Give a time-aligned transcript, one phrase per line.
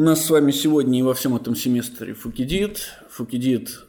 [0.00, 2.88] У нас с вами сегодня и во всем этом семестре Фукидид.
[3.10, 3.80] Фукидид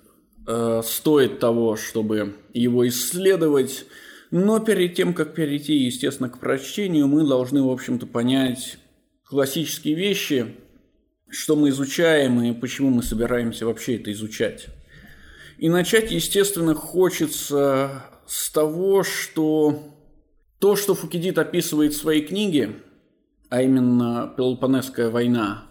[0.46, 3.86] э, стоит того, чтобы его исследовать.
[4.30, 8.78] Но перед тем, как перейти, естественно, к прочтению, мы должны, в общем-то, понять
[9.24, 10.58] классические вещи,
[11.30, 14.68] что мы изучаем и почему мы собираемся вообще это изучать.
[15.60, 19.82] И начать, естественно, хочется с того, что
[20.60, 22.82] то, что Фукидид описывает в своей книге,
[23.48, 25.71] а именно Пелопонесская война,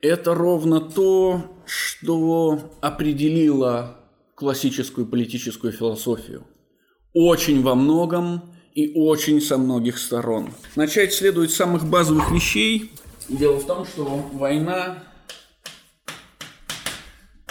[0.00, 3.96] это ровно то, что определило
[4.34, 6.46] классическую политическую философию.
[7.12, 10.52] Очень во многом и очень со многих сторон.
[10.76, 12.92] Начать следует с самых базовых вещей.
[13.28, 15.02] Дело в том, что война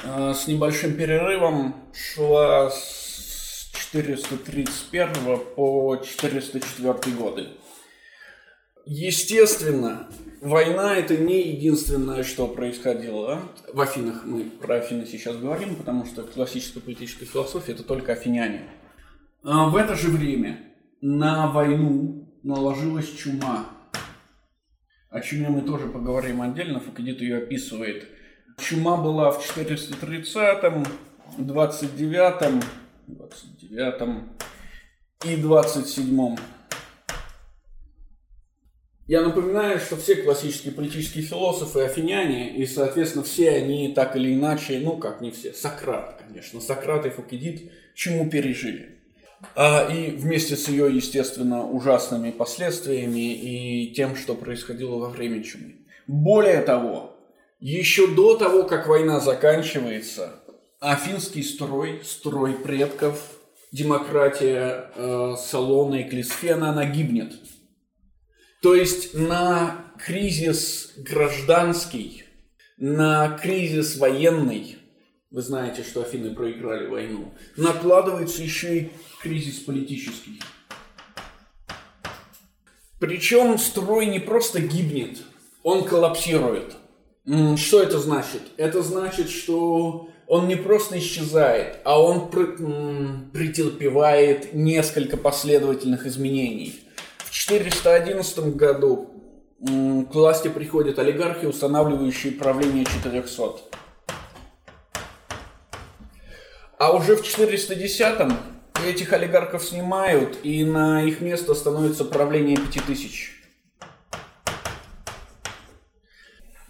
[0.04, 7.48] э, с небольшим перерывом шла с 431 по 404 годы.
[8.85, 10.07] Естественно,
[10.41, 13.41] война это не единственное, что происходило.
[13.73, 18.63] В Афинах мы про Афины сейчас говорим, потому что классическая политическая философия это только афиняне.
[19.44, 20.60] А в это же время
[21.02, 23.68] на войну наложилась чума.
[25.10, 28.07] О чуме мы тоже поговорим отдельно, Фукидид ее описывает.
[28.57, 30.85] Чума была в 430-м,
[31.38, 32.62] 29-м,
[33.07, 34.29] 29-м
[35.24, 36.38] и 27-м
[39.08, 44.80] я напоминаю, что все классические политические философы афиняне, и, соответственно, все они так или иначе,
[44.84, 49.00] ну как не все, Сократ, конечно, Сократ и Фукидид чему пережили.
[49.55, 55.76] А, и вместе с ее, естественно, ужасными последствиями и тем, что происходило во время чумы.
[56.08, 57.16] Более того,
[57.62, 60.41] еще до того, как война заканчивается,
[60.82, 63.22] афинский строй, строй предков,
[63.72, 67.34] демократия э, Салона и Клисфена, она гибнет–
[68.68, 72.25] то есть на кризис гражданский,
[72.75, 74.78] на кризис военный,
[75.31, 78.91] вы знаете, что Афины проиграли войну, накладывается еще и
[79.22, 80.41] кризис политический.
[83.00, 85.19] Причем строй не просто гибнет,
[85.63, 86.75] он коллапсирует.
[87.55, 88.41] Что это значит?
[88.57, 92.29] Это значит, что он не просто исчезает, а он
[93.31, 96.81] претерпевает несколько последовательных изменений.
[97.37, 99.11] В 411 году
[99.59, 103.61] к власти приходят олигархи, устанавливающие правление 400.
[106.79, 108.35] А уже в 410-м
[108.87, 113.35] этих олигархов снимают, и на их место становится правление 5000.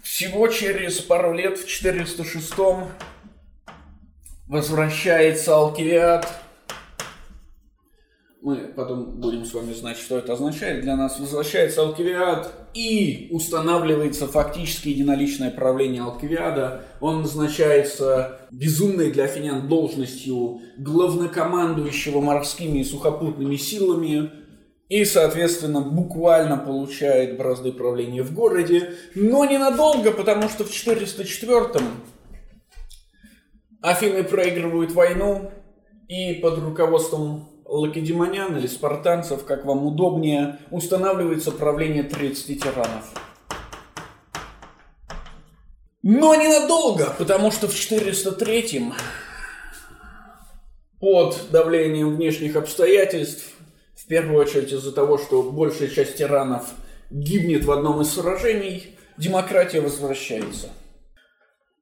[0.02, 2.88] Всего через пару лет в 406-м
[4.46, 6.30] возвращается Алкивиад–
[8.40, 14.28] мы потом будем с вами знать, что это означает, для нас возвращается Алкивиад и устанавливается
[14.28, 16.84] фактически единоличное правление Алкивиада.
[17.00, 24.30] Он назначается безумной для афинян должностью главнокомандующего морскими и сухопутными силами,
[24.88, 31.82] и, соответственно, буквально получает бразды правления в городе, но ненадолго, потому что в 404-м
[33.82, 35.50] Афины проигрывают войну,
[36.08, 43.04] и под руководством лакедемонян или спартанцев, как вам удобнее, устанавливается правление 30 тиранов.
[46.02, 48.94] Но ненадолго, потому что в 403-м
[51.00, 53.52] под давлением внешних обстоятельств,
[53.94, 56.64] в первую очередь из-за того, что большая часть тиранов
[57.10, 60.70] гибнет в одном из сражений, демократия возвращается.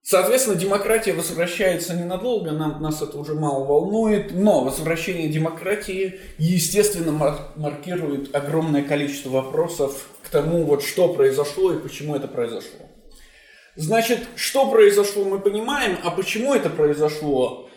[0.08, 7.48] Соответственно, демократия возвращается ненадолго, нам, нас это уже мало волнует, но возвращение демократии, естественно, мар-
[7.56, 12.88] маркирует огромное количество вопросов к тому, вот что произошло и почему это произошло.
[13.74, 17.68] Значит, что произошло, мы понимаем, а почему это произошло,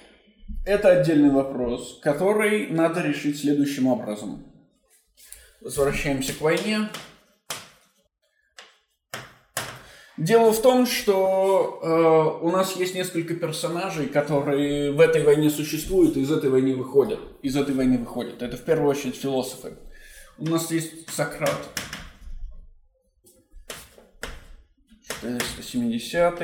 [0.67, 4.45] это отдельный вопрос, который надо решить следующим образом.
[5.61, 6.89] Возвращаемся к войне.
[10.19, 16.17] Дело в том, что э, у нас есть несколько персонажей, которые в этой войне существуют
[16.17, 17.21] и из этой войны выходят.
[17.41, 18.41] Из этой войны выходят.
[18.41, 19.77] Это в первую очередь философы.
[20.37, 21.69] У нас есть Сократ.
[25.21, 26.37] 470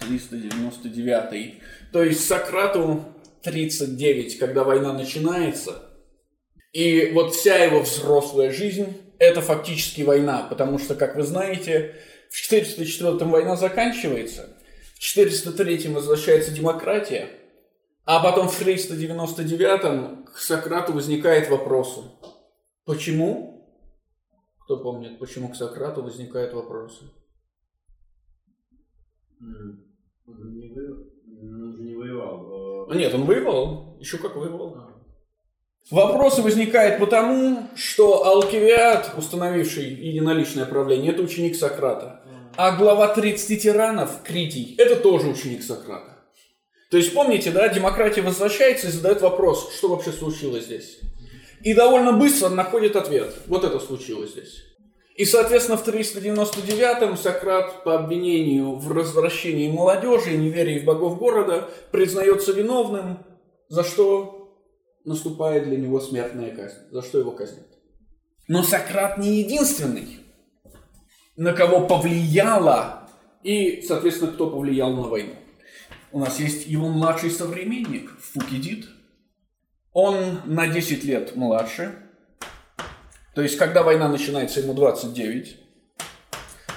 [0.00, 1.62] 399
[1.92, 3.04] То есть Сократу
[3.44, 5.84] 39, когда война начинается.
[6.72, 8.88] И вот вся его взрослая жизнь–
[9.20, 11.94] это фактически война, потому что, как вы знаете,
[12.30, 14.56] в 404 война заканчивается,
[14.94, 17.30] в 403 возвращается демократия,
[18.04, 22.00] а потом в 399 к Сократу возникает вопрос.
[22.84, 23.68] Почему?
[24.64, 27.04] Кто помнит, почему к Сократу возникают вопросы?
[29.40, 30.54] Он
[31.84, 32.92] не воевал.
[32.92, 33.96] Нет, он воевал.
[34.00, 34.95] Еще как воевал.
[35.90, 42.22] Вопросы возникают потому, что Алкивиад, установивший единоличное правление, это ученик Сократа.
[42.56, 46.24] А глава 30 тиранов, Критий, это тоже ученик Сократа.
[46.90, 50.98] То есть, помните, да, демократия возвращается и задает вопрос, что вообще случилось здесь.
[51.62, 53.34] И довольно быстро находит ответ.
[53.46, 54.64] Вот это случилось здесь.
[55.14, 61.68] И, соответственно, в 399-м Сократ по обвинению в развращении молодежи и неверии в богов города
[61.92, 63.18] признается виновным,
[63.68, 64.35] за что
[65.06, 66.78] наступает для него смертная казнь.
[66.90, 67.66] За что его казнят?
[68.48, 70.20] Но Сократ не единственный,
[71.36, 73.08] на кого повлияло
[73.42, 75.34] и, соответственно, кто повлиял на войну.
[76.12, 78.86] У нас есть его младший современник Фукидид.
[79.92, 81.94] Он на 10 лет младше.
[83.34, 85.56] То есть, когда война начинается, ему 29.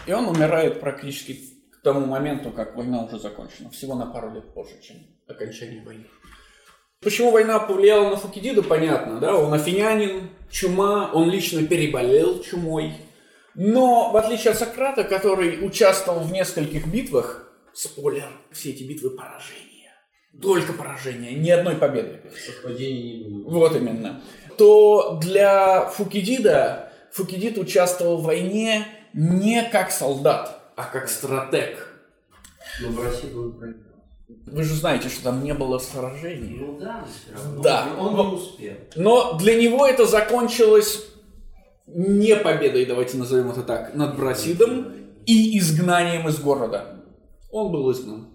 [0.08, 1.40] И он умирает практически
[1.72, 3.70] к тому моменту, как война уже закончена.
[3.70, 4.98] Всего на пару лет позже, чем
[5.28, 6.06] окончание войны.
[7.02, 9.34] Почему война повлияла на Фукидида, понятно, да?
[9.36, 12.94] Он афинянин, чума, он лично переболел чумой.
[13.56, 19.94] Но, в отличие от Сократа, который участвовал в нескольких битвах, спойлер, все эти битвы поражения.
[20.42, 22.22] Только поражения, ни одной победы.
[22.46, 23.60] Совпадений не было.
[23.60, 24.22] Вот именно.
[24.58, 31.88] То для Фукидида, Фукидид участвовал в войне не как солдат, а как стратег.
[32.82, 33.89] Но в России он проиграл.
[34.46, 36.58] Вы же знаете, что там не было сражений.
[36.60, 37.06] Ну да.
[37.64, 37.88] Да.
[37.98, 38.74] Он не успел.
[38.96, 41.06] Но для него это закончилось
[41.88, 44.94] не победой, давайте назовем это так, над Брасидом
[45.26, 47.04] и изгнанием из города.
[47.52, 48.28] Он был изгнан.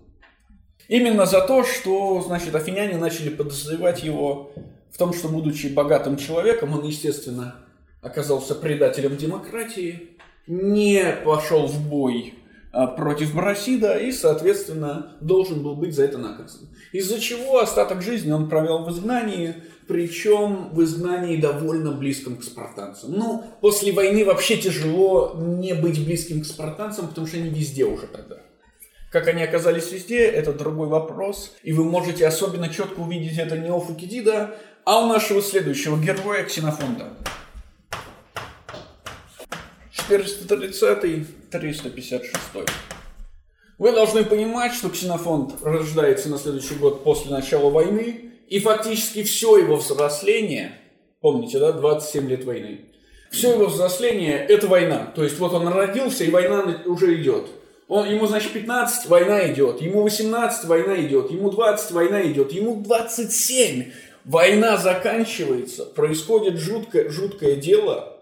[0.88, 4.52] Именно за то, что, значит, афиняне начали подозревать его
[4.90, 7.56] в том, что, будучи богатым человеком, он, естественно,
[8.02, 12.34] оказался предателем демократии, не пошел в бой
[12.96, 16.68] против Брасида и, соответственно, должен был быть за это наказан.
[16.92, 19.54] Из-за чего остаток жизни он провел в изгнании,
[19.86, 23.12] причем в изгнании довольно близком к спартанцам.
[23.12, 28.06] Ну, после войны вообще тяжело не быть близким к спартанцам, потому что они везде уже
[28.06, 28.38] тогда.
[29.10, 31.54] Как они оказались везде, это другой вопрос.
[31.62, 36.44] И вы можете особенно четко увидеть это не у Фукидида, а у нашего следующего героя
[36.44, 37.10] Ксенофонта.
[40.08, 42.68] 430-356.
[43.78, 49.56] Вы должны понимать, что Ксенофонт рождается на следующий год после начала войны, и фактически все
[49.56, 50.78] его взросление,
[51.20, 52.82] помните, да, 27 лет войны,
[53.30, 55.12] все его взросление– это война.
[55.14, 57.46] То есть вот он родился, и война уже идет.
[57.88, 59.82] Он, ему, значит, 15, война идет.
[59.82, 61.30] Ему 18, война идет.
[61.30, 62.52] Ему 20, война идет.
[62.52, 63.90] Ему 27,
[64.24, 65.84] война заканчивается.
[65.84, 68.13] Происходит жуткое, жуткое дело.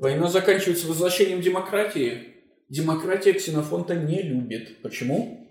[0.00, 2.28] Война заканчивается возвращением демократии.
[2.70, 4.80] Демократия Ксенофонта не любит.
[4.80, 5.46] Почему?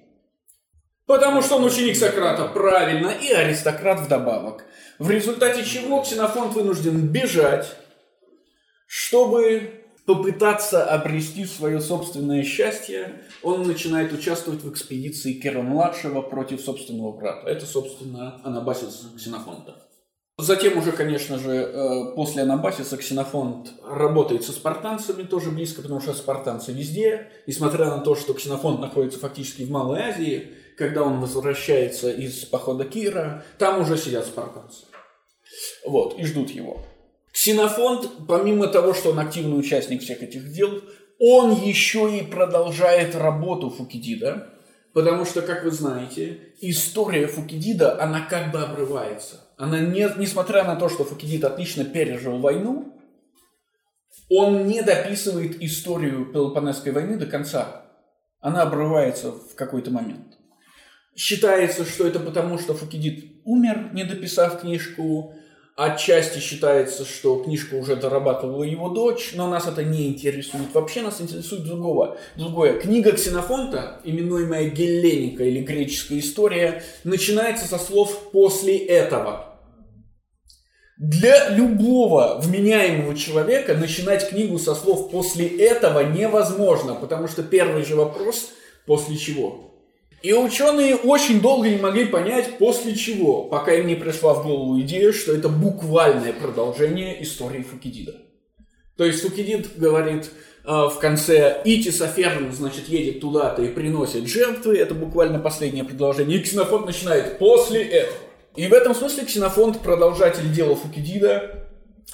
[1.06, 4.66] Потому что он ученик Сократа, правильно, и аристократ вдобавок.
[4.98, 7.75] В результате чего Ксенофонт вынужден бежать,
[8.88, 17.48] чтобы попытаться обрести свое собственное счастье, он начинает участвовать в экспедиции Кера-младшего против собственного брата.
[17.48, 19.88] Это, собственно, Анабасис Ксенофонта.
[20.41, 26.13] Затем уже, конечно же, э, после Анабасиса Ксенофонт работает со спартанцами тоже близко, потому что
[26.13, 27.27] спартанцы везде.
[27.45, 32.86] Несмотря на то, что Ксенофонт находится фактически в Малой Азии, когда он возвращается из похода
[32.86, 34.86] Кира, там уже сидят спартанцы.
[35.86, 36.86] Вот, и ждут его.
[37.34, 40.81] Ксенофонт, помимо того, что он активный участник всех этих дел,
[41.19, 44.53] он еще и продолжает работу Фукидида,
[44.93, 49.49] потому что, как вы знаете, история Фукидида, она как бы обрывается.
[49.60, 52.98] Она, не, несмотря на то, что Фукидид отлично пережил войну,
[54.30, 57.86] он не дописывает историю Пелопонесской войны до конца.
[58.39, 60.38] Она обрывается в какой-то момент.
[61.13, 65.36] Считается, что это потому, что Фукидид умер, не дописав книжку.
[65.75, 70.74] Отчасти считается, что книжку уже дорабатывала его дочь, но нас это не интересует.
[70.74, 72.18] Вообще нас интересует другого.
[72.38, 72.80] другое.
[72.80, 79.49] Книга Ксенофонта, именуемая Гелленика или греческая история, начинается со слов «после этого».
[81.00, 87.96] Для любого вменяемого человека начинать книгу со слов «после этого» невозможно, потому что первый же
[87.96, 88.50] вопрос
[88.86, 89.72] «после чего?».
[90.22, 94.77] И ученые очень долго не могли понять, после чего, пока им не пришла в голову
[94.82, 98.18] идея, что это буквальное продолжение истории Фукидида.
[98.98, 100.29] То есть Фукидид говорит
[100.65, 106.39] э, в конце «Ити Соферн, значит, едет туда-то и приносит жертвы», это буквально последнее предложение,
[106.39, 108.28] и Ксенофонт начинает «после этого».
[108.56, 111.68] И в этом смысле Ксенофонт продолжатель дела Фукидида,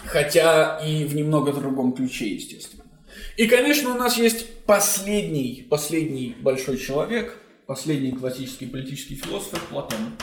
[0.05, 2.83] хотя и в немного другом ключе, естественно.
[3.37, 10.15] И, конечно, у нас есть последний, последний большой человек– последний классический политический философ Платон.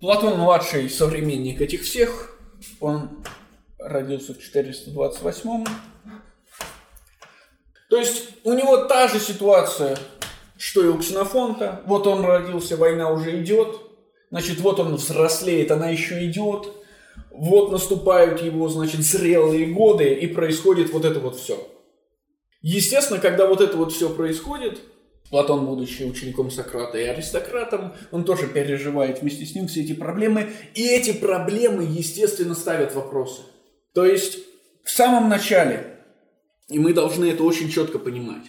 [0.00, 2.38] Платон младший современник этих всех.
[2.80, 3.24] Он
[3.78, 5.64] родился в 428
[7.90, 9.98] То есть у него та же ситуация,
[10.58, 11.82] что и у Ксенофонта.
[11.86, 13.80] Вот он родился, война уже идет.
[14.34, 16.72] Значит, вот он взрослеет, она еще идет.
[17.30, 21.64] Вот наступают его, значит, зрелые годы, и происходит вот это вот все.
[22.60, 24.80] Естественно, когда вот это вот все происходит,
[25.30, 30.50] Платон, будучи учеником Сократа и аристократом, он тоже переживает вместе с ним все эти проблемы.
[30.74, 33.42] И эти проблемы, естественно, ставят вопросы.
[33.92, 34.38] То есть
[34.82, 36.00] в самом начале,
[36.68, 38.46] и мы должны это очень четко понимать,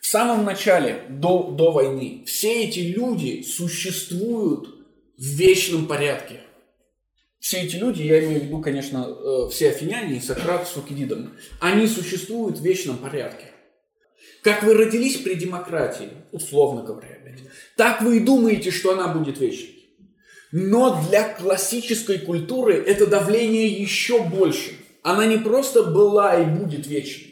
[0.00, 4.77] в самом начале, до, до войны, все эти люди существуют
[5.18, 6.40] в вечном порядке.
[7.38, 11.34] Все эти люди, я имею в виду, конечно, э, все афиняне и Сократ с Фукидидом,
[11.60, 13.46] они существуют в вечном порядке.
[14.42, 17.18] Как вы родились при демократии, условно говоря,
[17.76, 19.74] так вы и думаете, что она будет вечной.
[20.50, 24.72] Но для классической культуры это давление еще больше.
[25.02, 27.27] Она не просто была и будет вечной.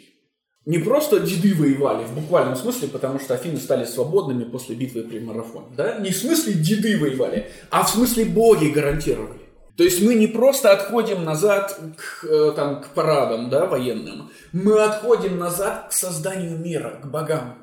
[0.66, 5.20] Не просто деды воевали в буквальном смысле, потому что Афины стали свободными после битвы при
[5.20, 5.68] марафоне.
[5.76, 5.98] Да?
[5.98, 9.40] Не в смысле деды воевали, а в смысле боги гарантировали.
[9.76, 14.82] То есть мы не просто отходим назад к, э, там, к парадам да, военным, мы
[14.82, 17.58] отходим назад к созданию мира, к богам.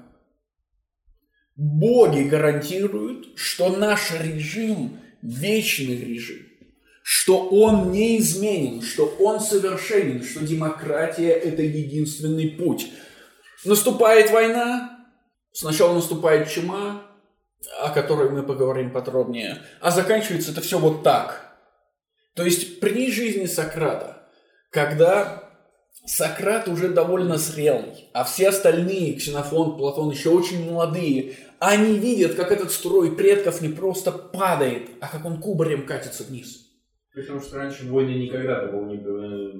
[1.56, 6.46] Боги гарантируют, что наш режим– вечный режим,
[7.04, 12.92] что он неизменен, что он совершенен, что демократия– это единственный путь.
[13.64, 15.06] Наступает война,
[15.52, 17.04] сначала наступает чума,
[17.82, 21.50] о которой мы поговорим подробнее, а заканчивается это все вот так–
[22.36, 24.24] то есть при жизни Сократа,
[24.72, 25.52] когда
[26.06, 32.52] Сократ уже довольно зрелый, а все остальные, Ксенофон, Платон, еще очень молодые, они видят, как
[32.52, 36.63] этот строй предков не просто падает, а как он кубарем катится вниз.
[37.14, 39.54] Потому что раньше войны никогда такого не, э,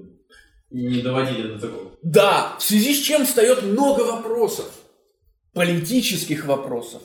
[0.72, 1.92] не доводили до такого.
[2.02, 4.72] Да, в связи с чем встает много вопросов,
[5.54, 7.04] политических вопросов.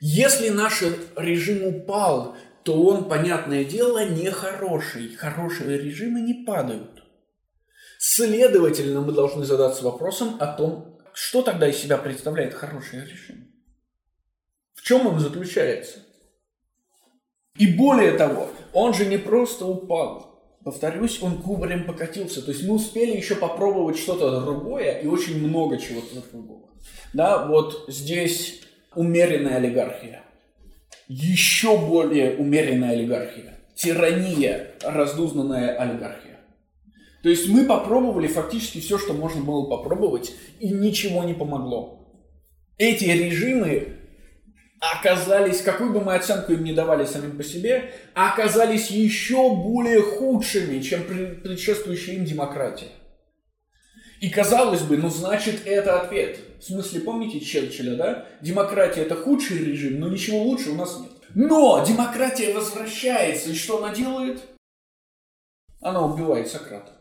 [0.00, 0.82] Если наш
[1.16, 5.14] режим упал, то он, понятное дело, нехороший.
[5.16, 7.02] Хорошие режимы не падают.
[7.98, 13.52] Следовательно, мы должны задаться вопросом о том, что тогда из себя представляет хороший режим.
[14.74, 15.98] В чем он заключается?
[17.58, 20.40] И более того, он же не просто упал.
[20.64, 22.42] Повторюсь, он кубарем покатился.
[22.42, 26.68] То есть мы успели еще попробовать что-то другое и очень много чего-то другого.
[27.12, 28.60] Да, вот здесь
[28.94, 30.22] умеренная олигархия
[31.08, 36.38] еще более умеренная олигархия, тирания, раздузнанная олигархия.
[37.22, 42.06] То есть мы попробовали фактически все, что можно было попробовать, и ничего не помогло.
[42.76, 43.97] Эти режимы
[44.80, 50.80] оказались, какую бы мы оценку им не давали самим по себе, оказались еще более худшими,
[50.80, 52.88] чем предшествующая им демократия.
[54.20, 56.38] И казалось бы, ну значит это ответ.
[56.60, 58.26] В смысле, помните Черчилля, да?
[58.40, 61.12] Демократия это худший режим, но ничего лучше у нас нет.
[61.34, 64.42] Но демократия возвращается, и что она делает?
[65.80, 66.92] Она убивает Сократа.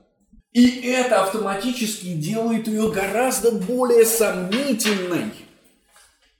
[0.51, 5.31] И это автоматически делает ее гораздо более сомнительной,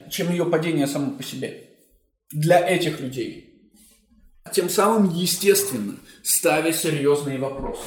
[0.10, 1.70] чем ее падение само по себе.
[2.32, 3.72] Для этих людей.
[4.54, 7.84] Тем самым, естественно, ставя серьезные вопросы.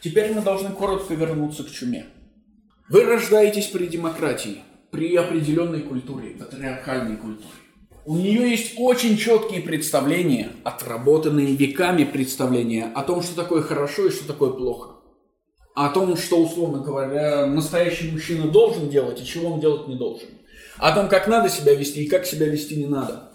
[0.00, 2.06] Теперь мы должны коротко вернуться к чуме.
[2.88, 4.58] Вы рождаетесь при демократии,
[4.90, 7.48] при определенной культуре, патриархальной культуре.
[8.06, 14.10] У нее есть очень четкие представления, отработанные веками представления о том, что такое хорошо и
[14.10, 14.96] что такое плохо.
[15.74, 20.28] О том, что, условно говоря, настоящий мужчина должен делать и чего он делать не должен.
[20.84, 23.30] О том, как надо себя вести и как себя вести не надо.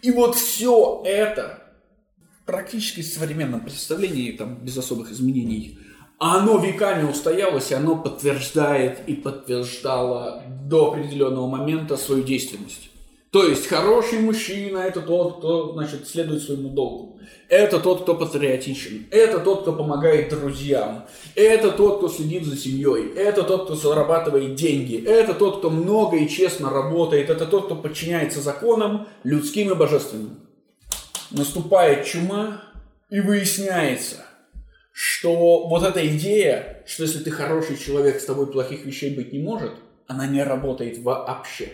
[0.00, 1.64] И вот все это
[2.46, 5.76] практически в современном представлении, там, без особых изменений,
[6.20, 12.87] оно веками устоялось, и оно подтверждает и подтверждало до определенного момента свою действенность.
[13.30, 17.20] То есть хороший мужчина– это тот, кто значит, следует своему долгу.
[17.48, 19.06] Это тот, кто патриотичен.
[19.10, 21.04] Это тот, кто помогает друзьям.
[21.34, 23.12] Это тот, кто следит за семьей.
[23.14, 25.02] Это тот, кто зарабатывает деньги.
[25.04, 27.28] Это тот, кто много и честно работает.
[27.28, 30.40] Это тот, кто подчиняется законам людским и божественным.
[31.30, 32.62] Наступает чума,
[33.10, 34.26] и выясняется,
[34.92, 39.38] что вот эта идея, что если ты хороший человек, с тобой плохих вещей быть не
[39.38, 39.72] может,
[40.06, 41.72] она не работает вообще.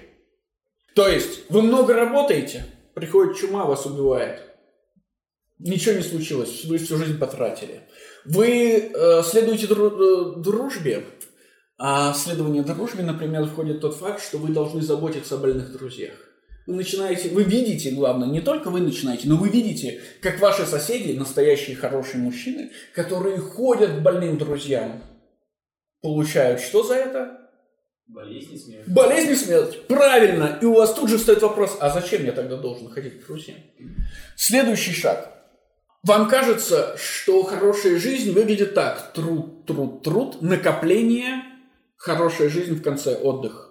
[0.95, 4.43] То есть, вы много работаете, приходит чума, вас убивает.
[5.59, 7.83] Ничего не случилось, вы всю жизнь потратили.
[8.25, 11.05] Вы э, следуете дру- э, дружбе,
[11.79, 16.15] а следование дружбе, например, входит тот факт, что вы должны заботиться о больных друзьях.
[16.67, 21.17] Вы начинаете, вы видите, главное, не только вы начинаете, но вы видите, как ваши соседи,
[21.17, 25.03] настоящие хорошие мужчины, которые ходят к больным друзьям,
[26.01, 27.44] получают что за это?
[28.07, 28.89] Болезнь и смерть.
[28.89, 29.87] Болезнь и смерть.
[29.87, 30.59] Правильно.
[30.61, 33.59] И у вас тут же стоит вопрос, а зачем я тогда должен ходить к друзьям?
[34.37, 35.31] Следующий шаг.
[36.03, 39.15] Вам кажется, что хорошая жизнь выглядит так.
[39.15, 41.43] Труд, труд, труд, накопление,
[41.97, 43.71] хорошая жизнь в конце, отдых.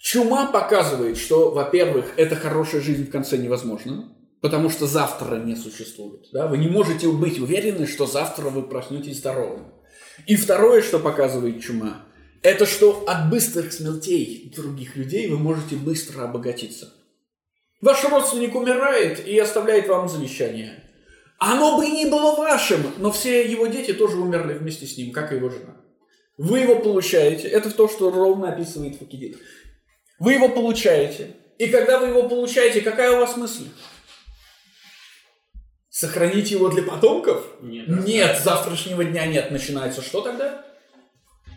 [0.00, 6.28] Чума показывает, что, во-первых, эта хорошая жизнь в конце невозможна, потому что завтра не существует.
[6.32, 6.46] Да?
[6.46, 9.66] Вы не можете быть уверены, что завтра вы проснетесь здоровым.
[10.26, 12.06] И второе, что показывает чума,
[12.42, 16.92] это что от быстрых смертей других людей вы можете быстро обогатиться.
[17.80, 20.82] Ваш родственник умирает и оставляет вам завещание.
[21.38, 25.12] Оно бы и не было вашим, но все его дети тоже умерли вместе с ним,
[25.12, 25.76] как и его жена.
[26.38, 27.48] Вы его получаете.
[27.48, 29.38] Это то, что ровно описывает Фукидид.
[30.18, 31.36] Вы его получаете.
[31.58, 33.68] И когда вы его получаете, какая у вас мысль?
[35.90, 37.44] Сохранить его для потомков?
[37.60, 37.88] Нет.
[37.88, 39.50] Нет, завтрашнего дня нет.
[39.50, 40.64] Начинается что тогда?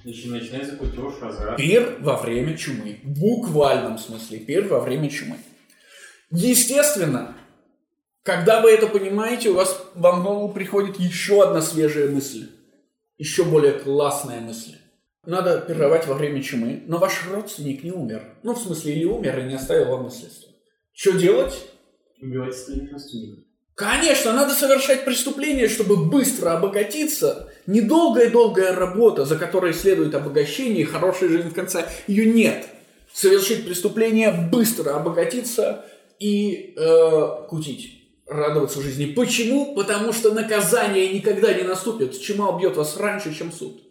[0.06, 1.58] Начинается кутеж, разврат.
[1.58, 3.00] Пир во время чумы.
[3.04, 4.38] В буквальном смысле.
[4.38, 5.38] Пир во время чумы.
[6.30, 7.36] Естественно,
[8.22, 12.50] когда вы это понимаете, у вас вам в голову приходит еще одна свежая мысль.
[13.18, 14.76] Еще более классная мысль.
[15.26, 18.22] Надо пировать во время чумы, но ваш родственник не умер.
[18.44, 20.52] Ну, в смысле, или умер и не оставил вам наследство.
[20.94, 21.68] Что делать?
[22.22, 23.44] Убивать остальных родственников.
[23.74, 27.52] Конечно, надо совершать преступление, чтобы быстро обогатиться.
[27.68, 32.68] Недолгая-долгая работа, за которой следует обогащение и хорошая жизнь в конце, ее нет.
[33.12, 35.86] Совершить преступление, быстро обогатиться
[36.20, 39.06] и э, кутить, радоваться жизни.
[39.06, 39.74] Почему?
[39.76, 42.20] Потому что наказание никогда не наступит.
[42.22, 43.82] Чума убьет вас раньше, чем суд.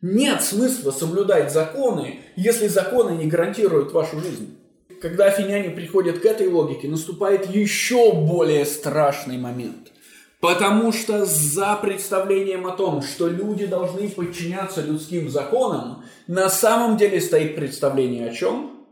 [0.00, 4.56] Нет смысла соблюдать законы, если законы не гарантируют вашу жизнь.
[5.00, 9.92] Когда афиняне приходят к этой логике, наступает еще более страшный момент.
[10.40, 17.20] Потому что за представлением о том, что люди должны подчиняться людским законам, на самом деле
[17.20, 18.86] стоит представление о чем?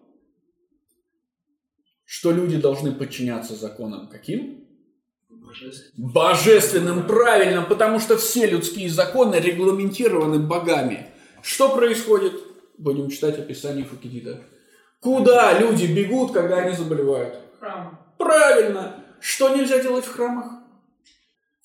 [2.04, 4.64] Что люди должны подчиняться законам каким?
[5.96, 11.06] Божественным, правильно, потому что все людские законы регламентированы богами.
[11.42, 12.34] Что происходит?
[12.76, 14.42] Будем читать описание Фукидида.
[15.00, 17.38] Куда люди бегут, когда они заболевают?
[17.60, 17.98] Храм.
[18.18, 19.04] Правильно.
[19.20, 20.65] Что нельзя делать в храмах?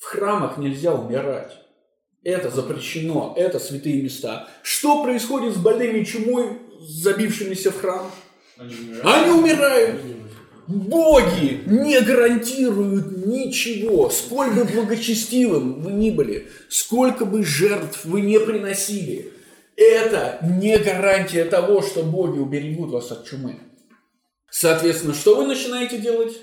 [0.02, 1.58] В храмах нельзя умирать.
[2.24, 4.50] Это запрещено, это святые места.
[4.64, 8.12] Что происходит с больными чумой, забившимися в храм?
[8.58, 9.06] Они умирают.
[9.06, 10.02] Они умирают.
[10.68, 18.40] Боги не гарантируют ничего, сколь бы благочестивым вы ни были, сколько бы жертв вы не
[18.40, 19.32] приносили.
[19.76, 23.60] Это не гарантия того, что боги уберегут вас от чумы.
[24.50, 26.38] Соответственно, что вы начинаете делать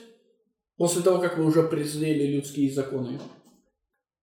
[0.77, 3.18] после того, как вы уже презрели людские законы?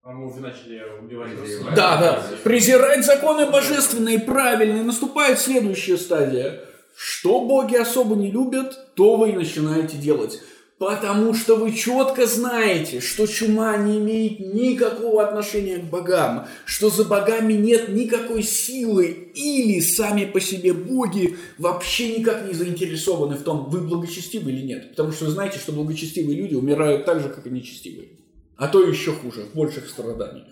[0.05, 1.73] А мы уже начали убивать Презирать.
[1.73, 2.23] Да, да.
[2.43, 4.83] Презирать законы божественные, правильные.
[4.83, 6.61] Наступает следующая стадия.
[6.95, 10.41] Что боги особо не любят, то вы и начинаете делать.
[10.77, 17.05] Потому что вы четко знаете, что чума не имеет никакого отношения к богам, что за
[17.05, 23.71] богами нет никакой силы, или сами по себе боги вообще никак не заинтересованы в том,
[23.71, 24.91] вы благочестивы или нет.
[24.91, 28.09] Потому что вы знаете, что благочестивые люди умирают так же, как и нечестивые.
[28.57, 30.47] А то еще хуже, в больших страданиях.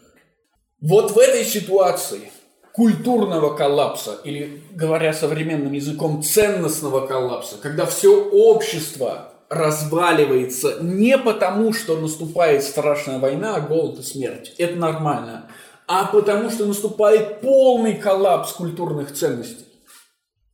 [0.82, 2.32] Вот в этой ситуации
[2.74, 11.96] культурного коллапса, или, говоря современным языком, ценностного коллапса, когда все общество разваливается не потому, что
[11.96, 15.52] наступает страшная война, голод и смерть, это нормально,
[15.88, 19.66] а потому что наступает полный коллапс культурных ценностей.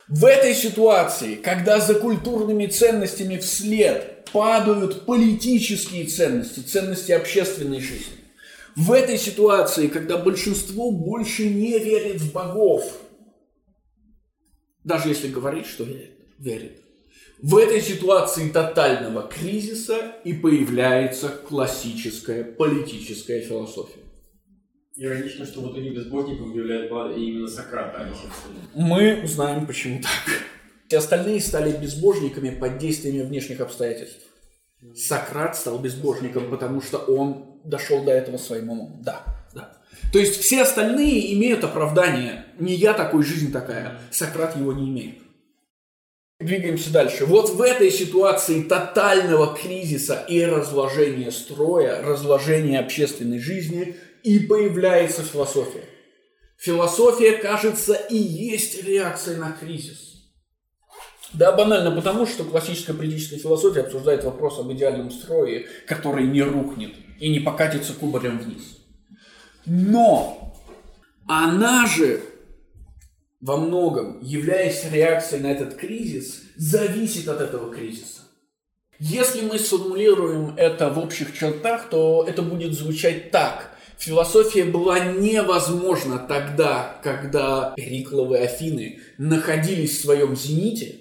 [0.09, 8.18] В этой ситуации, когда за культурными ценностями вслед падают политические ценности, ценности общественной жизни,
[8.76, 13.00] в этой ситуации, когда большинство больше не верит в богов,
[14.84, 16.82] даже если говорит, что верит, верит,
[17.42, 24.00] в этой ситуации тотального кризиса и появляется классическая политическая философия.
[24.96, 28.13] Иронично, что вот они безбожников объявляют именно Сократа, а.
[28.76, 30.44] Мы узнаем, почему так.
[30.89, 34.25] Все остальные стали безбожниками под действием внешних обстоятельств.
[34.95, 38.99] Сократ стал безбожником, потому что он дошел до этого своим умом.
[39.04, 39.23] Да,
[39.54, 39.78] да.
[40.12, 42.45] То есть все остальные имеют оправдание.
[42.58, 43.99] Не я такой, жизнь такая.
[44.10, 45.19] Сократ его не имеет.
[46.39, 47.28] Двигаемся дальше.
[47.28, 55.84] Вот в этой ситуации тотального кризиса и разложения строя, разложения общественной жизни и появляется философия.
[56.58, 60.09] Философия, кажется, и есть реакция на кризис.
[61.34, 66.94] Да, банально потому, что классическая политическая философия обсуждает вопрос об идеальном строе, который не рухнет
[67.20, 68.78] и не покатится кубарем вниз.
[69.65, 70.56] Но
[71.28, 72.22] она же
[73.42, 78.22] во многом, являясь реакцией на этот кризис, зависит от этого кризиса.
[79.00, 83.72] Если мы сформулируем это в общих чертах, то это будет звучать так.
[83.98, 90.96] Философия была невозможна тогда, когда Перикловы Афины находились в своем зените,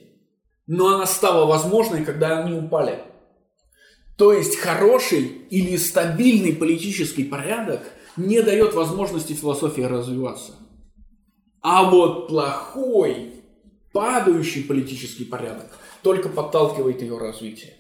[0.69, 3.01] но она стала возможной, когда они упали.
[4.17, 7.81] То есть хороший или стабильный политический порядок
[8.17, 10.53] не дает возможности философии развиваться.
[11.63, 13.43] А вот плохой,
[13.93, 17.75] падающий политический порядок только подталкивает ее развитие.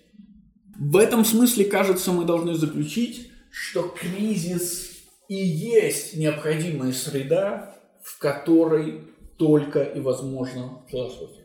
[0.79, 4.92] В этом смысле, кажется, мы должны заключить, что кризис
[5.29, 9.03] и есть необходимая среда, в которой
[9.37, 11.38] только и возможно философия.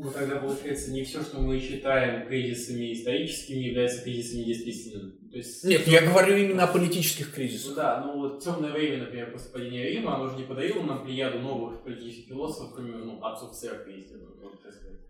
[0.00, 5.10] Ну тогда получается не все, что мы считаем кризисами историческими, является кризисами действительными.
[5.32, 7.70] То есть, Нет, я говорю именно о политических кризисах.
[7.70, 11.04] Ну да, ну вот темное время, например, после падения Рима, оно же не подарило нам
[11.04, 14.16] плеяду новых политических философов, кроме ну, отцов церкви, если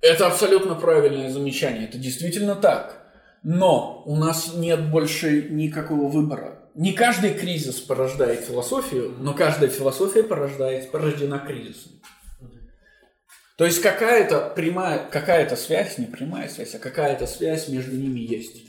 [0.00, 3.12] Это абсолютно правильное замечание, это действительно так.
[3.42, 6.70] Но у нас нет больше никакого выбора.
[6.74, 11.92] Не каждый кризис порождает философию, но каждая философия порождает, порождена кризисом.
[13.58, 18.68] То есть какая-то прямая, какая-то связь, не прямая связь, а какая-то связь между ними есть.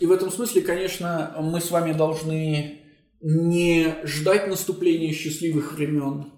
[0.00, 2.80] И в этом смысле, конечно, мы с вами должны
[3.20, 6.32] не ждать наступления счастливых времен,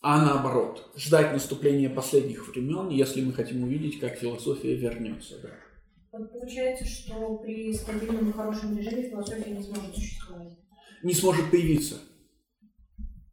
[0.00, 5.38] а наоборот, ждать наступления последних времен, если мы хотим увидеть, как философия вернется.
[5.42, 5.50] Да.
[6.10, 10.56] Вот получается, что при стабильном и хорошем режиме философия не сможет существовать.
[11.02, 11.96] Не сможет появиться.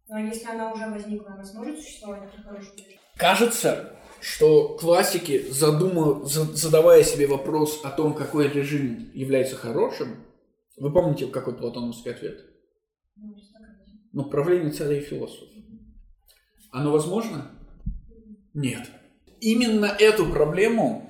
[0.09, 2.99] Но если она уже возникла, она сможет существовать при хорошем режиме?
[3.17, 10.17] Кажется, что классики, задумав, задавая себе вопрос о том, какой режим является хорошим,
[10.77, 12.45] вы помните, какой платоновский ответ?
[14.11, 15.45] Ну, правление царя и философа.
[16.71, 17.51] Оно возможно?
[18.53, 18.89] Нет.
[19.39, 21.09] Именно эту проблему,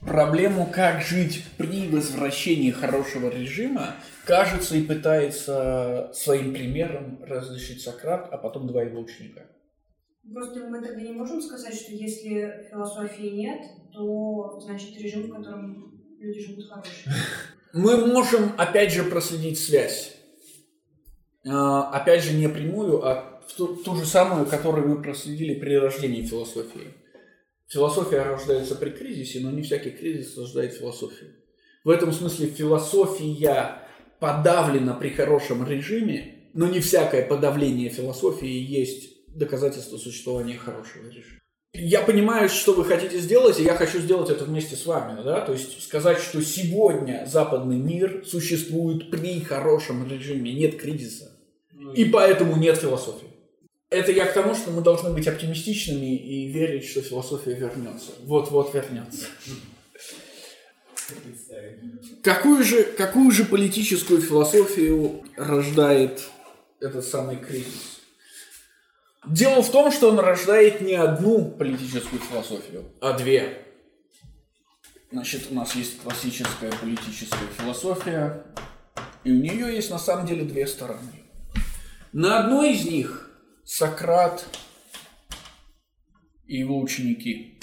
[0.00, 8.36] проблему, как жить при возвращении хорошего режима, кажется и пытается своим примером разрешить Сократ, а
[8.36, 9.46] потом два его ученика.
[10.32, 13.60] Просто мы тогда не можем сказать, что если философии нет,
[13.92, 17.10] то значит режим, в котором люди живут хороший.
[17.72, 20.16] Мы можем опять же проследить связь.
[21.46, 26.22] А, опять же не прямую, а ту, ту же самую, которую мы проследили при рождении
[26.22, 26.94] философии.
[27.68, 31.34] Философия рождается при кризисе, но не всякий кризис рождает философию.
[31.84, 33.82] В этом смысле философия
[34.18, 41.38] подавлена при хорошем режиме, но не всякое подавление философии есть доказательство существования хорошего режима.
[41.74, 45.22] Я понимаю, что вы хотите сделать, и я хочу сделать это вместе с вами.
[45.22, 45.40] Да?
[45.42, 51.30] То есть сказать, что сегодня западный мир существует при хорошем режиме, нет кризиса.
[51.94, 53.28] И поэтому нет философии.
[53.90, 58.12] Это я к тому, что мы должны быть оптимистичными и верить, что философия вернется.
[58.24, 59.26] Вот-вот вернется.
[62.22, 66.22] Какую же, какую же политическую философию рождает
[66.80, 67.97] этот самый кризис?
[69.28, 73.62] Дело в том, что он рождает не одну политическую философию, а две.
[75.12, 78.44] Значит, у нас есть классическая политическая философия,
[79.24, 81.12] и у нее есть на самом деле две стороны.
[82.12, 83.30] На одной из них
[83.64, 84.46] Сократ
[86.46, 87.60] и его ученики.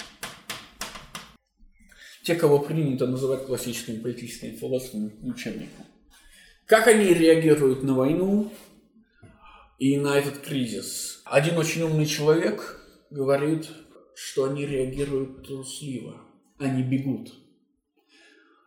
[2.24, 5.84] Те, кого принято называть классическими политическими философами учебником.
[6.66, 8.52] Как они реагируют на войну
[9.78, 11.20] и на этот кризис?
[11.24, 13.68] Один очень умный человек говорит,
[14.14, 16.22] что они реагируют трусливо,
[16.58, 17.34] они бегут.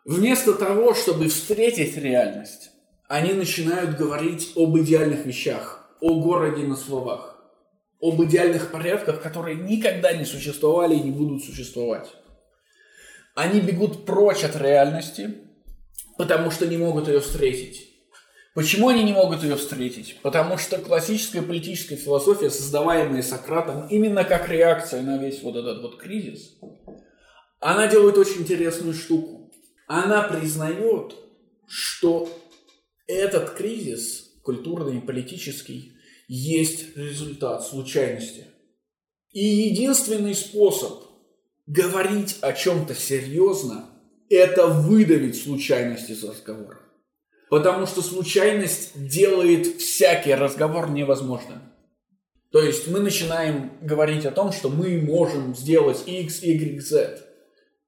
[0.05, 2.71] Вместо того, чтобы встретить реальность,
[3.07, 7.43] они начинают говорить об идеальных вещах, о городе на словах,
[8.01, 12.07] об идеальных порядках, которые никогда не существовали и не будут существовать.
[13.35, 15.35] Они бегут прочь от реальности,
[16.17, 17.88] потому что не могут ее встретить.
[18.55, 20.17] Почему они не могут ее встретить?
[20.21, 25.97] Потому что классическая политическая философия, создаваемая Сократом именно как реакция на весь вот этот вот
[25.97, 26.57] кризис,
[27.59, 29.51] она делает очень интересную штуку.
[29.88, 31.15] Она признает,
[31.67, 32.29] что
[33.05, 35.93] этот кризис, культурный и политический,
[36.27, 38.47] есть результат случайности.
[39.31, 41.03] И единственный способ
[41.67, 43.89] говорить о чем-то серьезно–
[44.29, 46.79] это выдавить случайность из разговора.
[47.49, 51.59] Потому что случайность делает всякий разговор невозможным.
[52.51, 57.19] То есть мы начинаем говорить о том, что мы можем сделать X, Y, Z.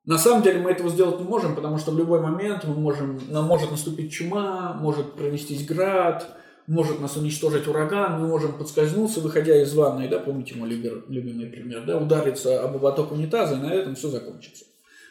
[0.06, 3.20] На самом деле мы этого сделать не можем, потому что в любой момент мы можем,
[3.30, 6.28] нам может наступить чума, может пронестись град,
[6.66, 11.86] может нас уничтожить ураган, мы можем подскользнуться, выходя из ванной, да, помните мой любимый пример,
[11.86, 14.66] да, удариться об ободок унитаза, и на этом все закончится.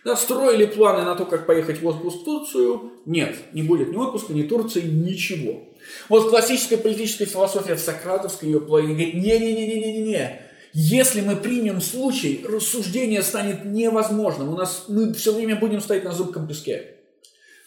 [0.04, 2.92] Да, строили планы на то, как поехать в отпуск в Турцию.
[3.04, 5.62] Нет, не будет ни отпуска, ни Турции, ничего.
[6.08, 10.40] Вот классическая политическая философия в Сократовской ее плане говорит, не-не-не-не-не-не,
[10.72, 14.50] если мы примем случай, рассуждение станет невозможным.
[14.50, 16.96] У нас мы все время будем стоять на зубком песке.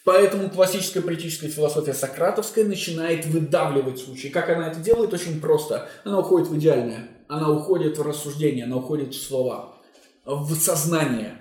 [0.06, 4.28] Поэтому классическая политическая философия сократовская начинает выдавливать случаи.
[4.28, 5.14] Как она это делает?
[5.14, 5.90] Очень просто.
[6.04, 7.10] Она уходит в идеальное.
[7.28, 9.78] Она уходит в рассуждение, она уходит в слова,
[10.26, 11.40] в сознание.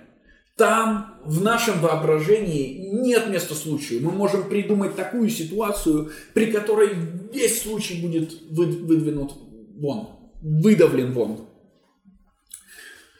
[0.55, 4.03] Там, в нашем воображении, нет места случаю.
[4.03, 6.93] Мы можем придумать такую ситуацию, при которой
[7.33, 9.33] весь случай будет выдвинут
[9.75, 11.47] вон, выдавлен вон,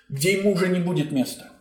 [0.09, 1.51] где ему уже не будет места.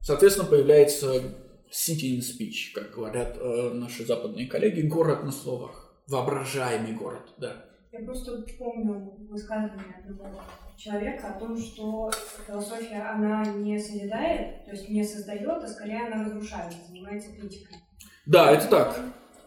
[0.00, 1.34] Соответственно, появляется
[1.70, 7.67] city in speech, как говорят э, наши западные коллеги, город на словах, воображаемый город, да.
[7.90, 10.40] Я просто помню высказывание одного
[10.76, 12.10] человека о том, что
[12.46, 17.78] философия, она не созидает, то есть не создает, а скорее она разрушает, занимается критикой.
[18.26, 19.00] Да, это так.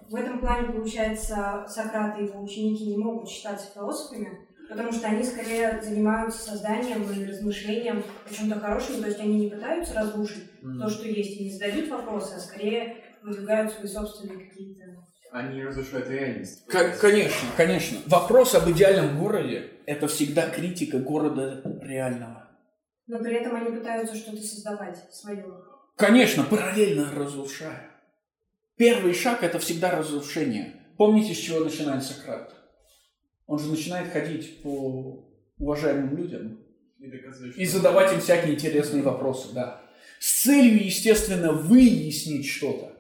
[0.10, 5.24] В этом плане, получается, Сократ и его ученики не могут считаться философами, потому что они
[5.24, 10.80] скорее занимаются созданием и размышлением о чем-то хорошем, то есть они не пытаются разрушить mm.
[10.80, 16.10] то, что есть, и не задают вопросы, а скорее выдвигают свои собственные какие-то они разрушают
[16.10, 16.66] реальность.
[16.68, 18.00] К- конечно, конечно.
[18.08, 22.50] Вопрос об идеальном городе– это всегда критика города реального.
[23.08, 25.46] Но при этом они пытаются что-то создавать свое.
[25.96, 27.90] Конечно, параллельно разрушая.
[28.76, 30.76] Первый шаг– это всегда разрушение.
[30.98, 32.54] Помните, с чего начинает Сократ?
[33.48, 35.26] Он же начинает ходить по
[35.58, 36.60] уважаемым людям
[37.00, 37.06] и,
[37.62, 39.82] и задавать им всякие интересные вопросы, да.
[40.20, 42.91] С целью, естественно, выяснить что-то.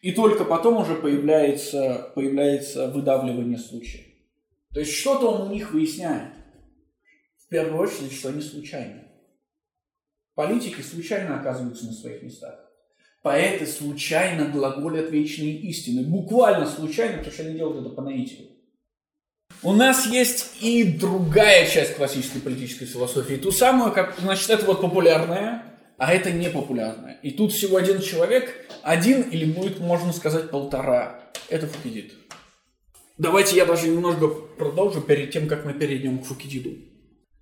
[0.00, 4.04] И только потом уже появляется, появляется выдавливание случая.
[4.72, 6.32] То есть что-то он у них выясняет.
[7.44, 9.04] В первую очередь, что они случайны.
[10.34, 12.60] Политики случайно оказываются на своих местах.
[13.22, 16.04] Поэты случайно глаголят вечные истины.
[16.04, 18.46] Буквально случайно, потому что они делают это по наитию.
[19.62, 23.34] У нас есть и другая часть классической политической философии.
[23.34, 25.64] Ту самую, как, значит, это вот популярная,
[25.98, 27.18] а это непопулярное.
[27.22, 31.20] И тут всего один человек, один или будет, можно сказать, полтора.
[31.48, 32.14] Это Фукидид.
[33.18, 36.70] Давайте я даже немножко продолжу перед тем, как мы перейдем к Фукидиду.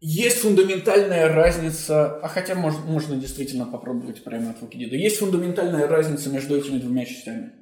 [0.00, 4.96] Есть фундаментальная разница, а хотя можно, можно действительно попробовать прямо от Фукидида.
[4.96, 7.52] Есть фундаментальная разница между этими двумя частями.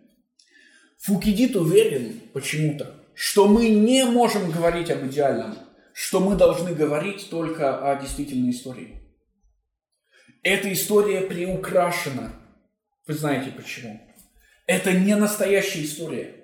[0.99, 5.57] Фукидид уверен почему-то, что мы не можем говорить об идеальном,
[5.93, 9.04] что мы должны говорить только о действительной истории.
[10.45, 12.33] Эта история приукрашена.
[13.07, 13.99] Вы знаете почему.
[14.67, 16.35] Это не настоящая история.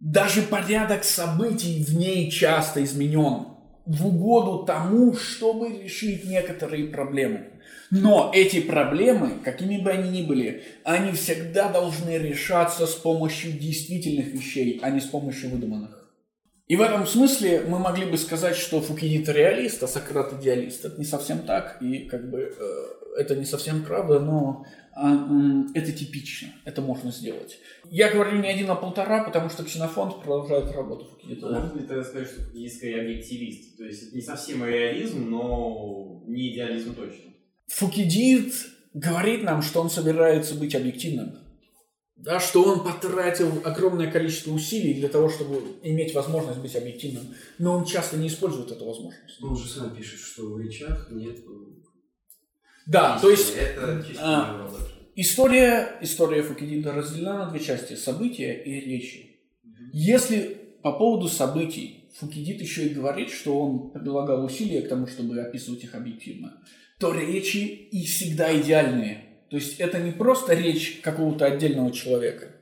[0.00, 3.46] Даже порядок событий в ней часто изменен
[3.86, 7.50] в угоду тому, чтобы решить некоторые проблемы.
[7.92, 14.26] Но эти проблемы, какими бы они ни были, они всегда должны решаться с помощью действительных
[14.26, 16.04] вещей, а не с помощью выдуманных.
[16.66, 20.84] И в этом смысле мы могли бы сказать, что Фукидид реалист, а Сократ идеалист.
[20.84, 25.92] Это не совсем так, и как бы э, это не совсем правда, но э, это
[25.92, 27.58] типично, это можно сделать.
[27.90, 31.50] Я говорю не один, а полтора, потому что Ксенофонт продолжает работу Фукидида.
[31.50, 33.76] Можно ли тогда сказать, что Фукидид скорее объективист?
[33.76, 37.32] То есть это не совсем реализм, но не идеализм точно.
[37.68, 38.54] Фукидид
[38.92, 41.38] говорит нам, что он собирается быть объективным
[42.24, 47.74] да, что он потратил огромное количество усилий для того, чтобы иметь возможность быть объективным, но
[47.74, 49.42] он часто не использует эту возможность.
[49.42, 51.40] Он же сам пишет, что в речах нет...
[52.86, 54.70] Да, то есть это а,
[55.16, 59.40] история, история Фукидида разделена на две части– события и речи.
[59.92, 65.40] Если по поводу событий Фукидид еще и говорит, что он прилагал усилия к тому, чтобы
[65.40, 66.62] описывать их объективно,
[66.98, 72.56] то речи и всегда идеальные– то есть это не просто речь какого-то отдельного человека.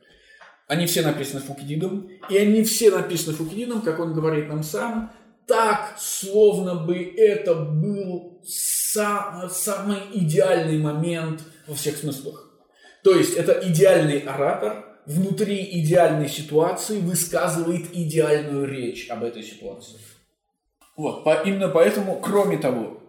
[0.69, 5.11] Они все написаны Фукидидом, и они все написаны Фукидидом, как он говорит нам сам,
[5.53, 12.51] так, словно бы это был сам, самый идеальный момент во всех смыслах.
[13.05, 19.99] То есть это идеальный оратор внутри идеальной ситуации высказывает идеальную речь об этой ситуации.
[20.97, 23.03] Вот, по, именно поэтому, кроме того,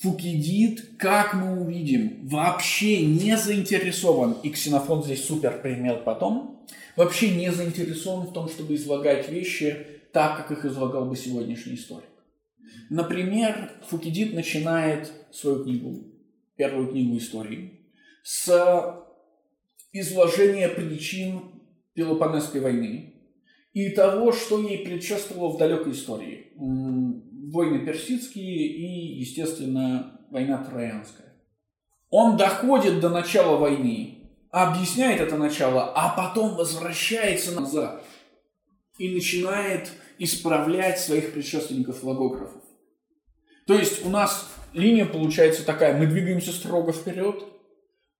[0.00, 7.52] Фукидид, как мы увидим, вообще не заинтересован, и Ксенофон здесь супер пример потом, вообще не
[7.52, 12.08] заинтересован в том, чтобы излагать вещи так, как их излагал бы сегодняшний историк.
[12.90, 16.04] Например, Фукидид начинает свою книгу,
[16.56, 17.90] первую книгу истории,
[18.22, 19.04] с
[19.92, 21.62] изложения причин
[21.94, 23.14] Пелопонесской войны
[23.72, 26.52] и того, что ей предшествовало в далекой истории.
[26.56, 31.34] Войны персидские и, естественно, война троянская.
[32.08, 38.04] Он доходит до начала войны, объясняет это начало, а потом возвращается назад
[38.98, 39.90] и начинает
[40.22, 42.62] исправлять своих предшественников логографов.
[43.66, 47.44] То есть у нас линия получается такая, мы двигаемся строго вперед,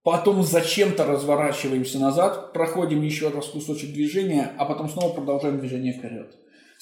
[0.02, 6.34] потом зачем-то разворачиваемся назад, проходим еще раз кусочек движения, а потом снова продолжаем движение вперед.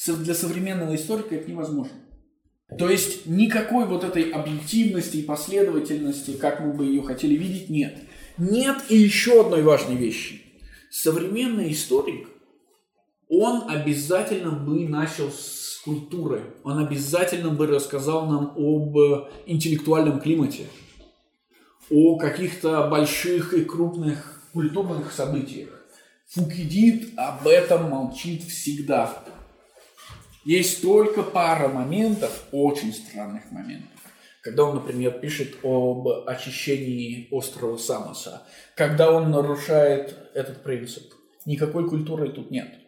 [0.07, 1.97] Для современного историка это невозможно.
[2.79, 7.99] То есть никакой вот этой объективности и последовательности, как мы бы ее хотели видеть, нет.
[8.39, 10.43] Нет и еще одной важной вещи.
[10.91, 12.29] Современный историк,
[13.31, 20.67] он обязательно бы начал с культуры, он обязательно бы рассказал нам об интеллектуальном климате,
[21.91, 25.69] о каких-то больших и крупных культурных событиях.
[26.29, 29.23] Фукидид об этом молчит всегда.
[30.45, 33.99] Есть только пара моментов, очень странных моментов,
[34.43, 38.43] когда он, например, пишет об очищении острова Самоса,
[38.75, 41.13] когда он нарушает этот принцип.
[41.47, 42.80] Никакой культуры тут нет.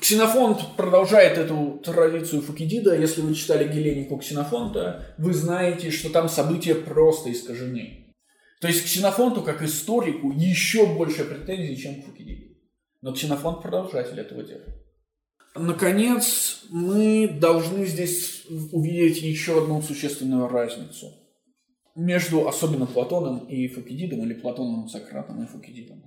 [0.00, 2.96] Ксенофонт продолжает эту традицию Фукидида.
[2.98, 8.14] Если вы читали Геленику Ксенофонта, вы знаете, что там события просто искажены.
[8.60, 12.54] То есть Ксенофонту, как историку, еще больше претензий, чем к Фукидиду.
[13.02, 14.64] Но Ксенофонт продолжатель этого дела.
[15.54, 21.12] Наконец, мы должны здесь увидеть еще одну существенную разницу
[21.94, 26.02] между особенно Платоном и Фукидидом, или Платоном, Сократом и Фукидидом.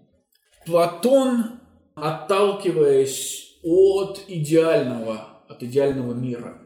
[0.65, 1.62] Платон,
[1.95, 6.62] отталкиваясь от идеального, от идеального мира,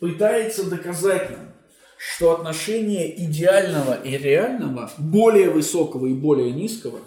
[0.00, 1.54] пытается доказать нам,
[1.96, 7.00] что отношение идеального и реального, более высокого и более низкого,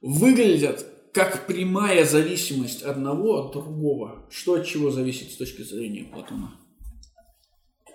[0.00, 4.26] выглядят как прямая зависимость одного от другого.
[4.30, 6.52] Что от чего зависит с точки зрения Платона?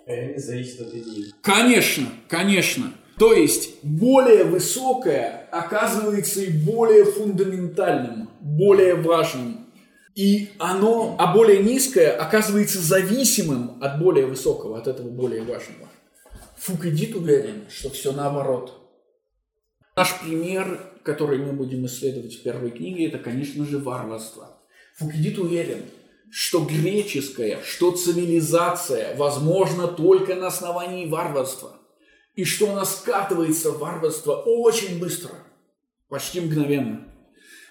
[0.06, 1.32] Реальность зависит от идеи.
[1.42, 2.92] Конечно, конечно.
[3.18, 9.55] То есть более высокое оказывается и более фундаментальным, более важным.
[10.16, 15.88] И оно, а более низкое оказывается зависимым от более высокого, от этого более важного.
[16.56, 18.82] Фукидид уверен, что все наоборот.
[19.94, 24.58] Наш пример который мы будем исследовать в первой книге, это, конечно же, варварство.
[24.96, 25.84] Фукидид уверен,
[26.32, 31.76] что греческая, что цивилизация возможна только на основании варварства.
[32.34, 35.30] И что она скатывается в варварство очень быстро,
[36.08, 37.04] почти мгновенно.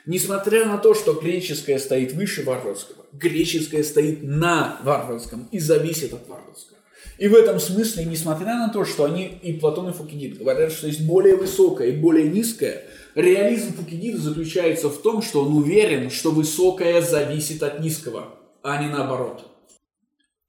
[0.06, 6.28] Несмотря на то, что греческое стоит выше варварского, греческое стоит на варварском и зависит от
[6.28, 6.78] варварского.
[7.18, 10.88] И в этом смысле, несмотря на то, что они и Платон и Фукидид говорят, что
[10.88, 12.84] есть более высокое и более низкое,
[13.16, 18.90] реализм Фукидида заключается в том, что он уверен, что высокое зависит от низкого, а не
[18.90, 19.46] наоборот.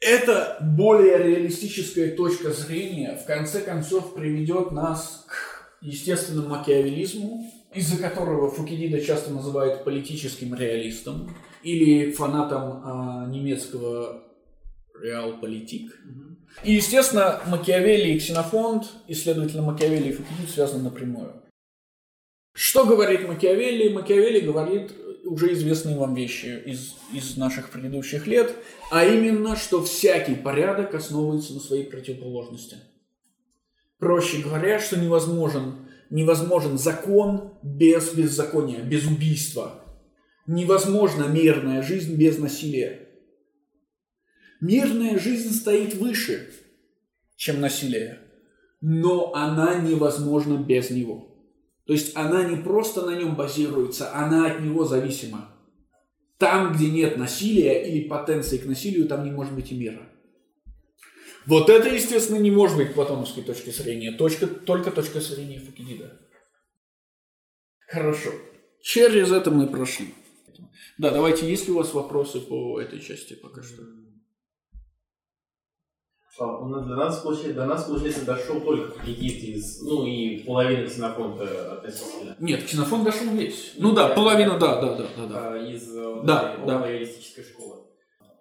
[0.00, 8.50] Эта более реалистическая точка зрения в конце концов приведет нас к естественному макиавелизму, из-за которого
[8.50, 14.24] Фукидида часто называют политическим реалистом или фанатом а, немецкого
[15.00, 15.92] реал-политик.
[16.64, 21.42] И, естественно, Макиавелли и Ксенофонт, и, следовательно, Макиавелли и Фукидид связаны напрямую.
[22.54, 23.92] Что говорит Макиавелли?
[23.92, 24.92] Макиавелли говорит
[25.24, 28.54] уже известные вам вещи из, из наших предыдущих лет,
[28.90, 32.76] а именно, что всякий порядок основывается на своей противоположности.
[33.98, 39.82] Проще говоря, что невозможен, невозможен закон без беззакония, без убийства.
[40.46, 43.08] Невозможна мирная жизнь без насилия.
[44.60, 46.50] Мирная жизнь стоит выше,
[47.36, 48.20] чем насилие,
[48.80, 51.36] но она невозможна без него.
[51.86, 55.50] То есть она не просто на нем базируется, она от него зависима.
[56.38, 60.08] Там, где нет насилия или потенции к насилию, там не может быть и мира.
[61.46, 66.20] Вот это, естественно, не может быть платоновской точки зрения, точка, только точка зрения Фукидида.
[67.86, 68.30] Хорошо.
[68.82, 70.14] Через это мы прошли.
[70.98, 73.82] Да, давайте, есть ли у вас вопросы по этой части пока что?
[76.38, 82.36] До нас, получается, до нас, получается, дошел только какие-то из, ну и половина ксенофонта относительно.
[82.38, 83.72] Нет, ксенофон дошел весь.
[83.78, 85.26] Ну да, половина, да, да, да, да.
[85.26, 85.70] да.
[85.70, 85.86] Из
[86.24, 86.86] да, да.
[86.86, 87.75] реалистической школы.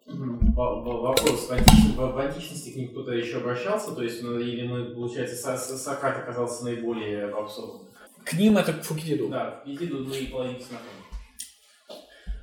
[0.06, 1.96] Вопрос, в, антич...
[1.96, 6.64] в античности к ним кто-то еще обращался, то есть, ну, или мы, получается, Сократ оказался
[6.64, 7.88] наиболее попсовым?
[8.24, 9.30] К ним это к Фукидиду.
[9.30, 11.06] Да, Фукидиду, ну и половина ксенофонта.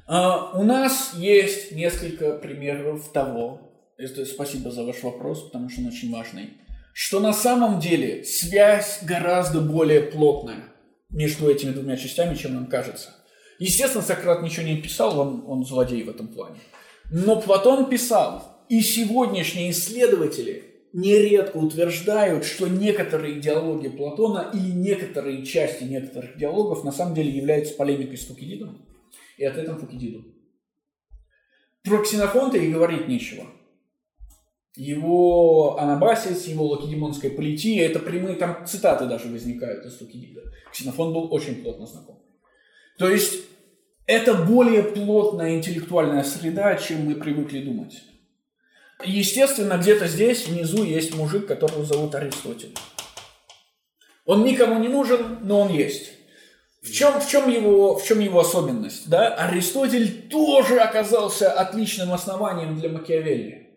[0.09, 5.87] Uh, у нас есть несколько примеров того, это спасибо за ваш вопрос, потому что он
[5.87, 6.55] очень важный,
[6.93, 10.65] что на самом деле связь гораздо более плотная.
[11.13, 13.11] между этими двумя частями, чем нам кажется.
[13.59, 16.59] Естественно, Сократ ничего не писал, он, он злодей в этом плане.
[17.11, 25.85] Но Платон писал, и сегодняшние исследователи нередко утверждают, что некоторые диалоги Платона или некоторые части
[25.85, 28.87] некоторых диалогов на самом деле являются полемикой с Фукидидом
[29.37, 30.25] и ответом Фукидиду.
[31.83, 33.47] Про Ксенофонта и говорить нечего.
[34.77, 40.43] Его Анабасис, его лакедемонская полития, это прямые там цитаты даже возникают из Фукидида.
[40.73, 42.23] Ксенофон был очень плотно знаком.
[42.97, 43.45] То есть
[44.13, 48.03] это более плотная интеллектуальная среда, чем мы привыкли думать.
[49.05, 52.75] Естественно, где-то здесь внизу есть мужик, которого зовут Аристотель.
[54.27, 56.13] Он никому не нужен, но он есть.
[56.83, 59.09] В чем, в чем, его, в чем его особенность?
[59.09, 59.35] Да?
[59.35, 63.71] Аристотель тоже оказался отличным основанием для Макиавелли.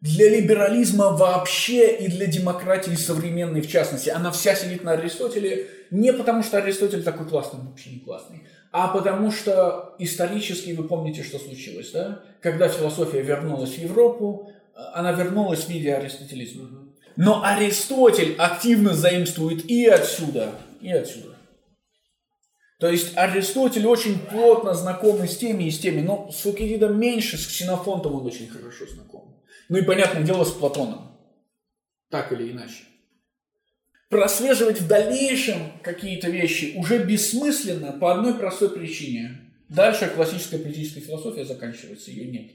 [0.00, 4.10] Для либерализма вообще и для демократии современной в частности.
[4.10, 8.46] Она вся сидит на Аристотеле не потому, что Аристотель такой классный, вообще не классный,
[8.78, 11.92] а потому что исторически вы помните, что случилось.
[11.92, 12.22] Да?
[12.42, 14.52] Когда философия вернулась в Европу,
[14.92, 16.68] она вернулась в виде аристотелизма.
[17.16, 20.50] Но Аристотель активно заимствует и отсюда,
[20.82, 21.36] и отсюда.
[22.78, 27.38] То есть Аристотель очень плотно знаком с теми, и с теми, но с Фукидидом меньше,
[27.38, 29.42] с Ксенофонтом он очень хорошо знаком.
[29.70, 31.18] Ну и, понятное дело, с Платоном.
[32.10, 32.84] Так или иначе.
[34.08, 39.40] Прослеживать в дальнейшем какие-то вещи уже бессмысленно по одной простой причине.
[39.68, 42.52] Дальше классическая политическая философия заканчивается, ее нет.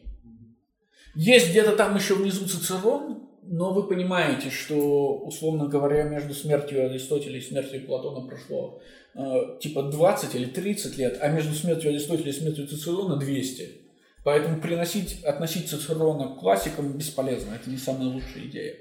[1.14, 7.38] Есть где-то там еще внизу Цицерон, но вы понимаете, что, условно говоря, между смертью Аристотеля
[7.38, 8.82] и смертью Платона прошло
[9.14, 13.82] э, типа 20 или 30 лет, а между смертью Аристотеля и смертью Цицерона 200.
[14.24, 18.76] Поэтому приносить, относить Цицерона к классикам бесполезно, это не самая лучшая идея.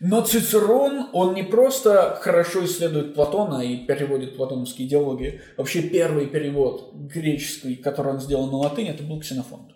[0.00, 5.42] Но Цицерон, он не просто хорошо исследует Платона и переводит платоновские идеологии.
[5.58, 9.72] Вообще первый перевод греческий, который он сделал на латынь, это был Ксенофонт.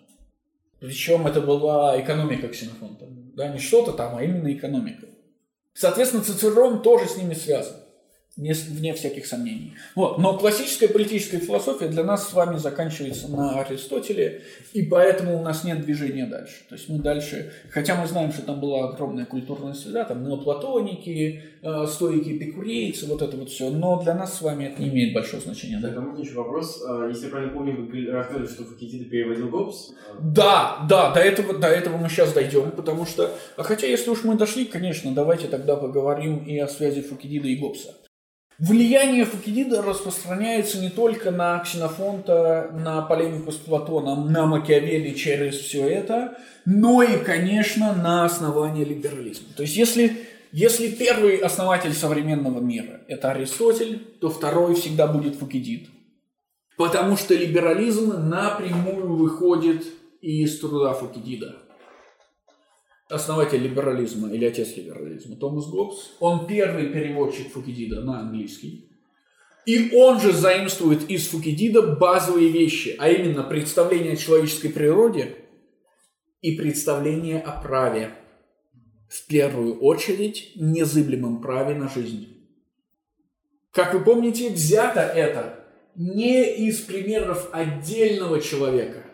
[0.79, 3.05] Причем это была экономика Ксенофонта.
[3.35, 5.07] Да, не что-то там, а именно экономика.
[5.73, 7.84] Соответственно, Цицерон тоже с ними связан
[8.37, 9.73] вне всяких сомнений.
[9.95, 10.17] Вот.
[10.17, 14.41] Но классическая политическая философия для нас с вами заканчивается на Аристотеле,
[14.73, 16.55] и поэтому у нас нет движения дальше.
[16.67, 21.43] То есть мы дальше, хотя мы знаем, что там была огромная культурная среда, там неоплатоники,
[21.61, 25.13] э, стоики, эпикурейцы, вот это вот все, но для нас с вами это не имеет
[25.13, 25.79] большого значения.
[25.81, 26.83] Да, можно еще вопрос.
[26.85, 29.91] А, если я правильно помню, вы рассказывали, что Фукидида переводил Гоббс?
[30.19, 34.25] Да, да, до этого, до этого мы сейчас дойдем, потому что, а хотя если уж
[34.25, 37.93] мы дошли, конечно, давайте тогда поговорим и о связи Фукидида и Гоббса.
[38.57, 45.85] Влияние Фукидида распространяется не только на Ксенофонта, на полемику с Платоном, на Макиавелли через все
[45.89, 49.49] это, но и, конечно, на основание либерализма.
[49.57, 55.89] То есть, если, если первый основатель современного мира– это Аристотель, то второй всегда будет Фукидид.
[56.77, 59.85] Потому что либерализм напрямую выходит
[60.21, 61.57] из труда Фукидида
[63.09, 68.89] основатель либерализма или отец либерализма Томас Гоббс, он первый переводчик Фукидида на английский.
[69.65, 75.35] И он же заимствует из Фукидида базовые вещи, а именно представление о человеческой природе
[76.41, 78.11] и представление о праве.
[79.07, 82.35] В первую очередь незыблемом праве на жизнь.
[83.71, 89.04] Как вы помните, взято это не из примеров отдельного человека,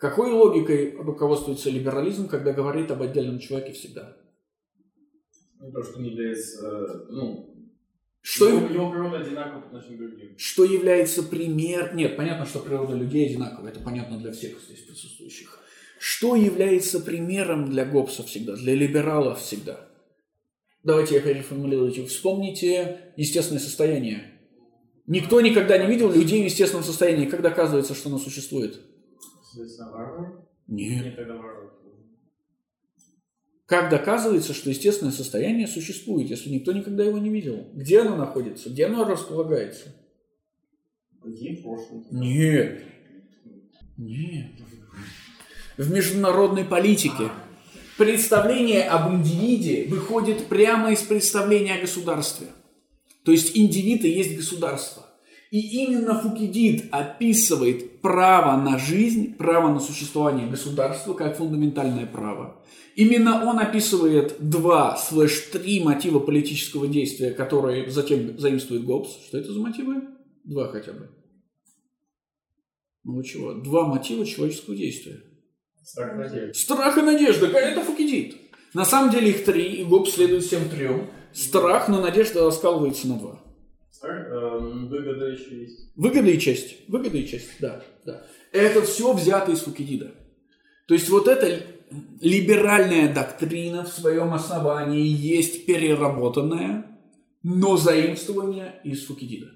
[0.00, 4.16] какой логикой руководствуется либерализм, когда говорит об отдельном человеке всегда?
[5.60, 7.54] Ну, то, что не является, ну,
[8.22, 10.38] что, его, его природа одинакова по отношению к другим.
[10.38, 11.94] Что является пример...
[11.94, 15.58] Нет, понятно, что природа людей одинакова, это понятно для всех здесь присутствующих.
[15.98, 19.86] Что является примером для Гоббса всегда, для либералов всегда?
[20.82, 21.92] Давайте я переформулирую.
[22.06, 24.40] Вспомните естественное состояние.
[25.06, 27.26] Никто никогда не видел людей в естественном состоянии.
[27.26, 28.80] Как доказывается, что оно существует?
[29.52, 30.46] Соответственно, варвар?
[30.68, 31.04] Нет.
[31.04, 31.72] Нет, тогда варвар.
[33.66, 37.68] Как доказывается, что естественное состояние существует, если никто никогда его не видел?
[37.72, 38.68] Где оно находится?
[38.68, 39.94] Где оно располагается?
[41.24, 42.04] Где прошлом?
[42.10, 42.82] Нет.
[43.96, 44.50] Нет.
[45.76, 47.30] В международной политике
[47.96, 52.48] представление об индивиде выходит прямо из представления о государстве.
[53.24, 55.06] То есть индивид и есть государство.
[55.50, 62.64] И именно Фукидид описывает право на жизнь, право на существование государства как фундаментальное право.
[62.96, 69.10] Именно он описывает два слэш три мотива политического действия, которые затем заимствует Гоббс.
[69.26, 70.02] Что это за мотивы?
[70.44, 71.10] Два хотя бы.
[73.04, 73.54] Ну чего?
[73.54, 75.22] Два мотива человеческого действия.
[75.82, 76.54] Страх и надежда.
[76.54, 77.46] Страх и надежда.
[77.46, 78.36] Это Фукидид.
[78.74, 81.08] На самом деле их три, и Гоббс следует всем трем.
[81.32, 83.42] Страх, но надежда раскалывается на два.
[84.02, 85.92] Эм, Выгода еще есть.
[85.96, 86.88] Выгода и честь.
[86.88, 87.82] Выгода и честь, да.
[88.04, 88.26] Да.
[88.52, 90.14] Это все взято из Фукидида.
[90.86, 91.62] То есть вот эта
[92.20, 96.98] либеральная доктрина в своем основании есть переработанная,
[97.42, 99.52] но заимствование из Фукидида.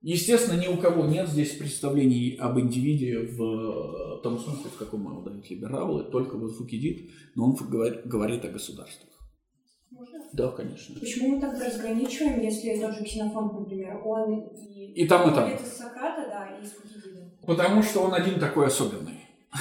[0.00, 5.22] Естественно, ни у кого нет здесь представлений об индивиде в том смысле, в каком его
[5.22, 7.56] дают либералы, только вот Фукидид, но он
[8.04, 9.17] говорит о государствах.
[9.98, 10.20] Можно?
[10.32, 10.94] Да, конечно.
[11.00, 15.02] Почему мы так разграничиваем, если тот же Ксенофонт, например, он и...
[15.02, 15.48] И там, и там.
[15.48, 16.72] Это Сократа, да, и из.
[17.44, 19.20] Потому что он один такой особенный.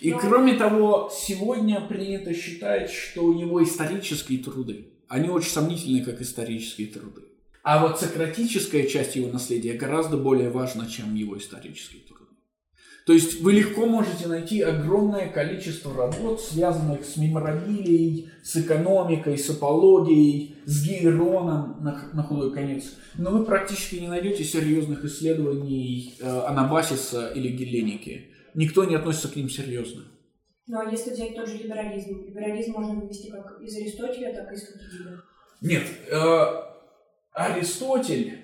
[0.00, 6.20] И Но- кроме того, сегодня принято считать, что его исторические труды, они очень сомнительны, как
[6.22, 7.22] исторические труды.
[7.62, 12.27] А вот сократическая часть его наследия гораздо более важна, чем его исторические труды.
[13.08, 19.48] То есть вы легко можете найти огромное количество работ, связанных с меморабилией, с экономикой, с
[19.48, 22.98] апологией, с Гейроном на, на худой конец.
[23.16, 28.26] Но вы практически не найдете серьезных исследований э, Анабасиса или Гелленики.
[28.52, 30.02] Никто не относится к ним серьезно.
[30.66, 32.26] Ну, а если взять тот же либерализм?
[32.26, 35.22] Либерализм можно вывести как из Аристотеля, так и из Фукидида.
[35.62, 36.44] Нет, э,
[37.32, 38.34] Аристотель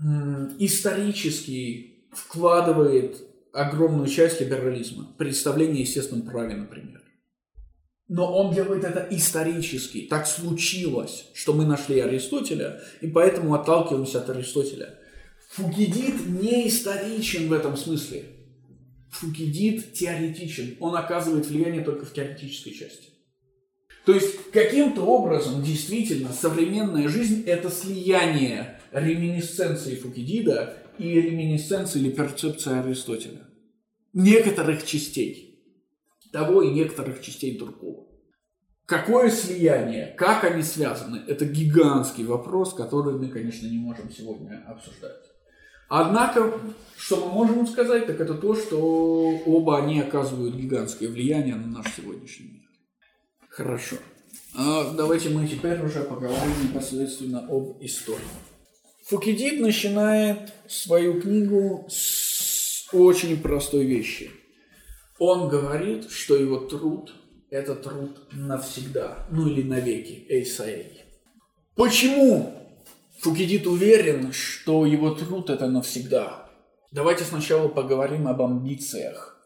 [0.00, 7.02] м, исторически вкладывает огромную часть либерализма, представление о естественном праве, например.
[8.08, 10.08] Но он делает это исторически.
[10.10, 14.98] Так случилось, что мы нашли Аристотеля, и поэтому отталкиваемся от Аристотеля.
[15.50, 18.24] Фукидид не историчен в этом смысле.
[19.10, 20.76] Фукидид теоретичен.
[20.80, 23.10] Он оказывает влияние только в теоретической части.
[24.04, 32.78] То есть каким-то образом действительно современная жизнь– это слияние реминисценции Фукидида и реминисценции или перцепции
[32.78, 33.46] Аристотеля.
[34.12, 35.50] Некоторых частей
[36.32, 38.06] того и некоторых частей другого.
[38.86, 45.30] Какое слияние, как они связаны, это гигантский вопрос, который мы, конечно, не можем сегодня обсуждать.
[45.88, 46.52] Однако,
[46.96, 48.78] что мы можем сказать, так это то, что
[49.46, 52.68] оба они оказывают гигантское влияние на наш сегодняшний мир.
[53.48, 53.96] Хорошо.
[54.56, 58.18] А давайте мы теперь уже поговорим непосредственно об истории.
[59.10, 64.30] Фукидид начинает свою книгу с очень простой вещи.
[65.18, 67.12] Он говорит, что его труд–
[67.50, 71.02] это труд навсегда, ну или навеки, эйсаэй.
[71.74, 72.54] Почему
[73.18, 76.48] Фукидид уверен, что его труд– это навсегда?
[76.92, 79.36] Давайте сначала поговорим об амбициях.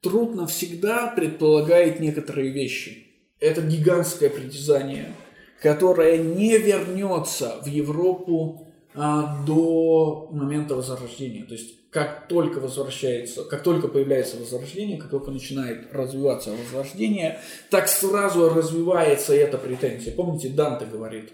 [0.00, 3.06] Труд навсегда предполагает некоторые вещи.
[3.38, 5.12] Это гигантское притязание,
[5.60, 8.63] которое не вернется в Европу
[8.94, 11.44] до момента возрождения.
[11.44, 17.40] То есть как только возвращается, как только появляется возрождение, как только начинает развиваться возрождение,
[17.70, 20.12] так сразу развивается эта претензия.
[20.12, 21.32] Помните, Данте говорит,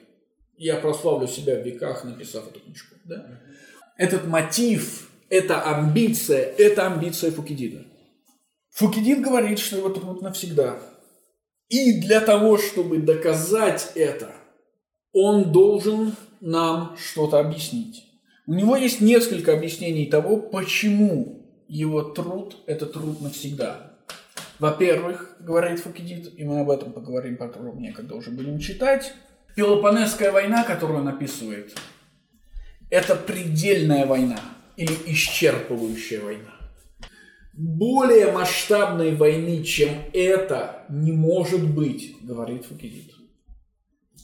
[0.57, 2.95] я прославлю себя в веках, написав эту книжку.
[3.05, 3.41] Да?
[3.97, 7.87] Этот мотив, эта амбиция, это амбиция Фукидида.
[8.71, 10.79] Фукидид говорит, что его труд навсегда.
[11.69, 14.35] И для того, чтобы доказать это,
[15.13, 18.07] он должен нам что-то объяснить.
[18.47, 23.99] У него есть несколько объяснений того, почему его труд– это труд навсегда.
[24.59, 29.15] Во-первых, говорит Фукидид, и мы об этом поговорим подробнее, когда уже будем читать,
[29.57, 31.77] Пелопонесская война, которую он описывает,
[32.89, 34.41] это предельная война
[34.77, 36.55] или исчерпывающая война.
[37.53, 43.13] Более масштабной войны, чем это, не может быть, говорит Фукидид.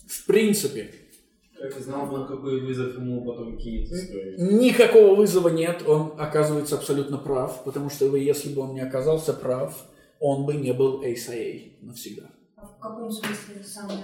[0.08, 0.90] В принципе,
[1.60, 4.36] Как ты знал, на какой вызов ему потом кинет история?
[4.36, 9.74] Никакого вызова нет, он оказывается абсолютно прав, потому что если бы он не оказался прав,
[10.20, 12.24] он бы не был ASIA навсегда.
[12.56, 13.98] А в каком смысле это самое?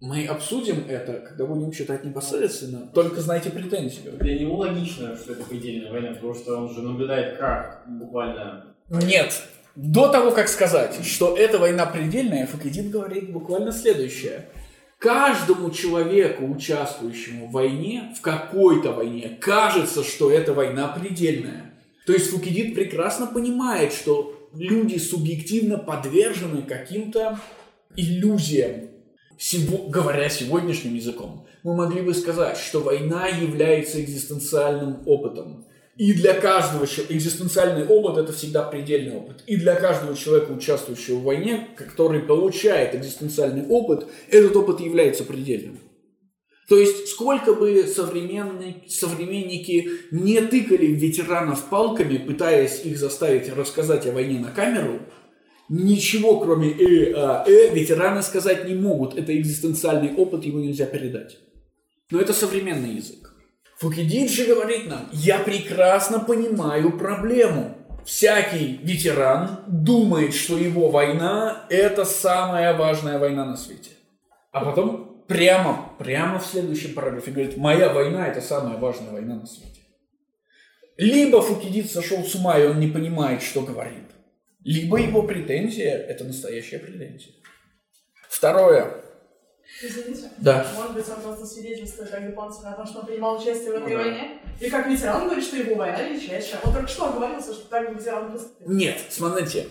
[0.00, 4.10] Мы обсудим это, когда будем читать непосредственно, только знайте претензии.
[4.20, 8.76] Для него логично, что это предельная война, потому что он же наблюдает как буквально...
[8.88, 9.42] Нет,
[9.74, 14.48] до того, как сказать, что эта война предельная, Факидин говорит буквально следующее.
[14.98, 21.72] Каждому человеку, участвующему в войне, в какой-то войне, кажется, что эта война предельная.
[22.04, 27.38] То есть Фукидид прекрасно понимает, что люди субъективно подвержены каким-то
[27.94, 28.88] иллюзиям.
[29.88, 35.64] Говоря сегодняшним языком, мы могли бы сказать, что война является экзистенциальным опытом.
[35.98, 39.42] И для каждого человека экзистенциальный опыт это всегда предельный опыт.
[39.46, 45.80] И для каждого человека, участвующего в войне, который получает экзистенциальный опыт, этот опыт является предельным.
[46.68, 54.12] То есть, сколько бы современные, современники не тыкали ветеранов палками, пытаясь их заставить рассказать о
[54.12, 55.00] войне на камеру,
[55.68, 59.18] ничего кроме «э, а, э» ветераны сказать не могут.
[59.18, 61.38] Это экзистенциальный опыт, его нельзя передать.
[62.12, 63.27] Но это современный язык.
[63.78, 67.76] Фукидид же говорит нам, я прекрасно понимаю проблему.
[68.04, 73.90] Всякий ветеран думает, что его война– это самая важная война на свете.
[74.50, 79.46] А потом прямо, прямо в следующем параграфе говорит, моя война– это самая важная война на
[79.46, 79.82] свете.
[80.96, 84.10] Либо Фукидид сошел с ума, и он не понимает, что говорит.
[84.64, 87.34] Либо его претензия– это настоящая претензия.
[88.28, 89.04] Второе.
[89.82, 90.30] Извините.
[90.38, 90.66] Да.
[90.74, 93.92] Может быть, он просто свидетельствует как японцев о том, что он принимал участие в этой
[93.92, 94.02] Ну да.
[94.04, 94.38] войне?
[94.60, 96.60] И как ветеран говорит, что его война величайшая.
[96.64, 98.70] Он только что оговорился, что так ветеран поступил.
[98.70, 99.66] Нет, смотрите.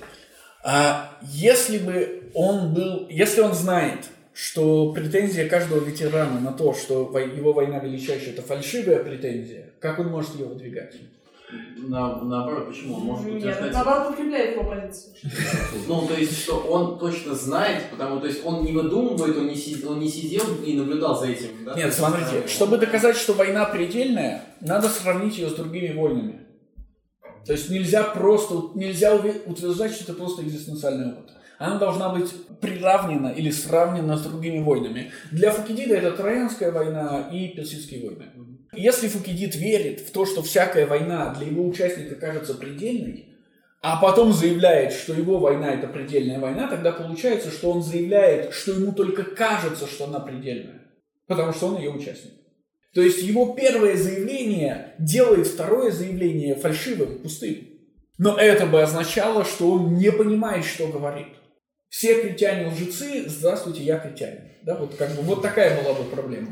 [0.64, 7.12] А если бы он был, если он знает, что претензия каждого ветерана на то, что
[7.18, 10.96] его война величайшая, это фальшивая претензия, как он может ее выдвигать?
[11.78, 12.96] На- наоборот, почему?
[12.96, 13.66] Он может Нет, утверждать...
[13.68, 15.16] это наоборот подкрепляет его позицию.
[15.88, 19.56] Ну, то есть, что он точно знает, потому то есть он не выдумывает, он не,
[19.56, 21.48] си- он не сидел и наблюдал за этим.
[21.66, 21.76] Да?
[21.76, 26.48] Нет, смотрите, чтобы доказать, что война предельная, надо сравнить ее с другими войнами.
[27.46, 31.32] То есть нельзя просто, нельзя утверждать, что это просто экзистенциальный опыт.
[31.60, 35.12] Она должна быть приравнена или сравнена с другими войнами.
[35.32, 38.26] Для Фукидида это Троянская война и Персидские войны.
[38.74, 43.28] Если Фукидид верит в то, что всякая война для его участника кажется предельной,
[43.82, 48.72] а потом заявляет, что его война это предельная война, тогда получается, что он заявляет, что
[48.72, 50.82] ему только кажется, что она предельная,
[51.28, 52.34] потому что он ее участник.
[52.94, 57.70] То есть его первое заявление делает второе заявление фальшивым, пустым.
[58.18, 61.28] Но это бы означало, что он не понимает, что говорит.
[61.90, 64.42] Все критяне лжецы, здравствуйте, я критянин.
[64.64, 66.50] Да, вот, как бы, вот такая была бы проблема.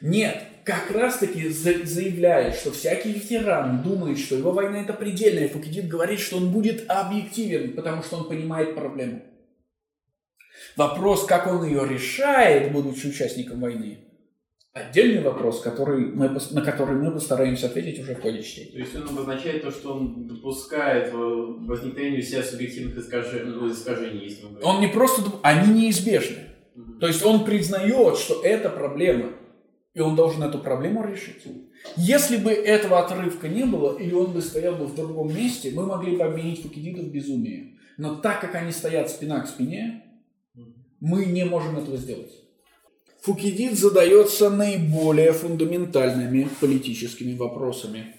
[0.00, 5.48] Нет, как раз таки за- заявляет, что всякий ветеран думает, что его война это предельная.
[5.48, 9.22] Фукидид говорит, что он будет объективен, потому что он понимает проблему.
[10.76, 13.98] Вопрос, как он ее решает, будучи участником войны,
[14.72, 18.72] отдельный вопрос, который мы, на который мы постараемся ответить уже в ходе чтения.
[18.72, 24.24] То есть он обозначает то, что он допускает возникновение у себя субъективных искажений, ну, искажений
[24.24, 24.68] если мы говорим.
[24.68, 25.22] Он не просто...
[25.42, 26.38] Они неизбежны.
[26.74, 26.98] Мгм.
[26.98, 29.30] То есть он признает, что это проблема,
[29.94, 31.44] и он должен эту проблему решить.
[31.96, 35.86] Если бы этого отрывка не было, или он бы стоял бы в другом месте, мы
[35.86, 37.78] могли бы обвинить Фукидида в безумии.
[37.96, 40.02] Но так как они стоят спина к спине,
[41.00, 42.32] мы не можем этого сделать.
[43.22, 48.16] Фукидид задается наиболее фундаментальными политическими вопросами.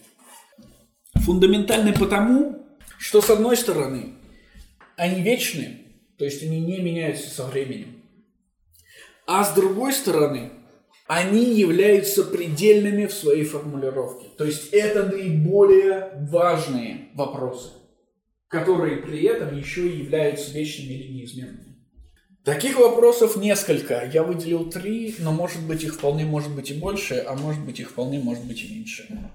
[1.15, 2.65] Фундаментальны потому,
[2.97, 4.13] что с одной стороны,
[4.95, 5.81] они вечны,
[6.17, 8.01] то есть они не меняются со временем.
[9.27, 10.51] А с другой стороны,
[11.07, 14.27] они являются предельными в своей формулировке.
[14.37, 17.69] То есть это наиболее важные вопросы,
[18.47, 21.75] которые при этом еще и являются вечными или неизменными.
[22.43, 24.09] Таких вопросов несколько.
[24.13, 27.79] Я выделил три, но может быть их вполне может быть и больше, а может быть
[27.79, 29.31] их вполне может быть и меньше.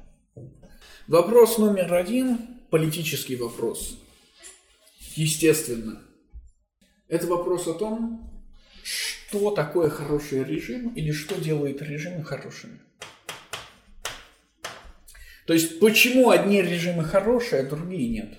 [1.09, 2.39] Вопрос номер один,
[2.71, 3.99] политический вопрос.
[5.16, 6.01] Естественно.
[7.09, 8.31] Это вопрос о том,
[8.85, 9.20] что
[9.53, 12.81] такое хороший режим или что делает режимы хорошими.
[15.47, 18.35] То есть, почему одни режимы хорошие, а другие нет?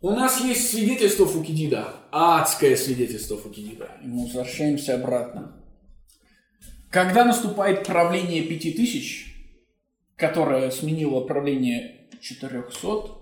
[0.00, 3.90] У нас есть свидетельство Фукидида, адское свидетельство Фукидида.
[4.02, 5.56] И мы возвращаемся обратно.
[6.90, 9.34] Когда наступает правление пяти тысяч,
[10.16, 13.18] которое сменило правление 400,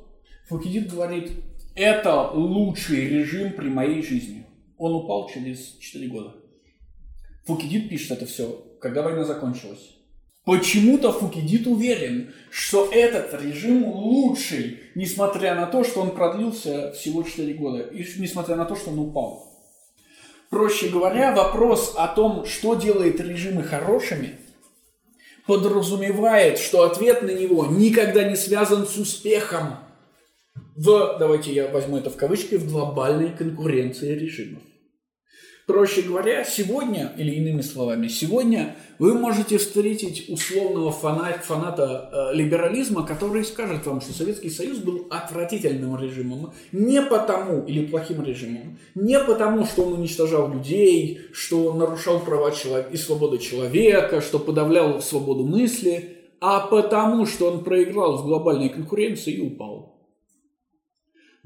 [0.48, 1.32] Фукидид говорит,
[1.74, 4.46] это лучший режим при моей жизни.
[4.78, 6.34] Он упал через 4 года.
[7.46, 9.96] Фукидид пишет это все, когда война закончилась.
[10.44, 17.54] Почему-то Фукидид уверен, что этот режим лучший, несмотря на то, что он продлился всего 4
[17.54, 19.52] года, и несмотря на то, что он упал.
[20.50, 24.38] Проще говоря, вопрос о том, что делает режимы хорошими,
[25.46, 29.78] подразумевает, что ответ на него никогда не связан с успехом
[30.76, 34.62] в, давайте я возьму это в кавычки, в глобальной конкуренции режимов.
[35.66, 43.04] Проще говоря, сегодня, или иными словами, сегодня вы можете встретить условного фана- фаната э, либерализма,
[43.04, 49.18] который скажет вам, что Советский Союз был отвратительным режимом не потому, или плохим режимом, не
[49.18, 55.02] потому, что он уничтожал людей, что он нарушал права человека и свободы человека, что подавлял
[55.02, 59.95] свободу мысли, а потому, что он проиграл в глобальной конкуренции и упал.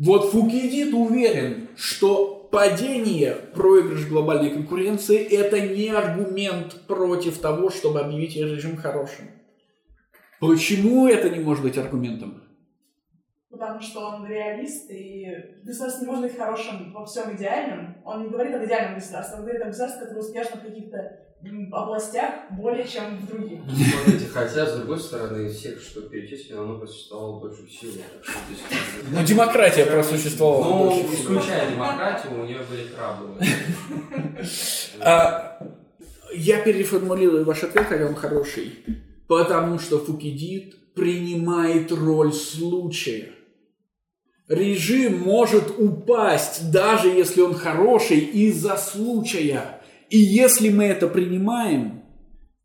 [0.02, 8.34] Вот Фукидид уверен, что падение, проигрыш глобальной конкуренции– это не аргумент против того, чтобы объявить
[8.34, 9.26] режим хорошим.
[10.40, 12.42] Почему это не может быть аргументом?
[13.50, 15.26] Потому что он реалист, и
[15.64, 17.98] государство не может быть хорошим во всем идеальном.
[18.02, 21.18] Он не говорит об идеальном государстве, он говорит о государстве, которое успешно в каких-то
[21.72, 23.60] областях более чем в других.
[23.64, 28.02] Смотрите, хотя, с другой стороны, из всех, что перечислили, оно просуществовало дольше всего.
[29.10, 33.30] Ну, демократия просуществовала Ну, больше исключая демократию, у нее были траблы.
[35.00, 35.58] А,
[36.34, 38.84] я переформулирую ваш ответ, хотя он хороший.
[39.26, 43.30] Потому что Фукидид принимает роль случая.
[44.48, 49.79] Режим может упасть, даже если он хороший, из-за случая.
[50.10, 52.02] И если мы это принимаем,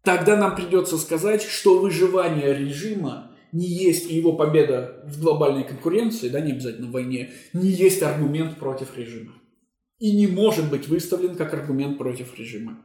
[0.03, 6.27] тогда нам придется сказать, что выживание режима не есть, и его победа в глобальной конкуренции,
[6.27, 9.31] да, не обязательно в войне, не есть аргумент против режима
[9.99, 12.77] и не может быть выставлен как аргумент против режима.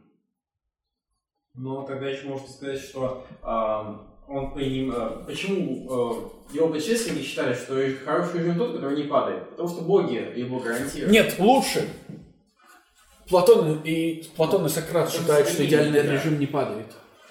[1.55, 4.93] Но тогда еще можно сказать, что а, он приним...
[4.95, 9.51] а, почему а, его предшественники считали, что хороший режим тот, который не падает?
[9.51, 11.11] Потому что боги его гарантируют.
[11.11, 11.89] Нет, лучше.
[13.31, 16.12] Платон и, Платон и Сократ считают, что идеальный да.
[16.12, 16.87] режим не падает.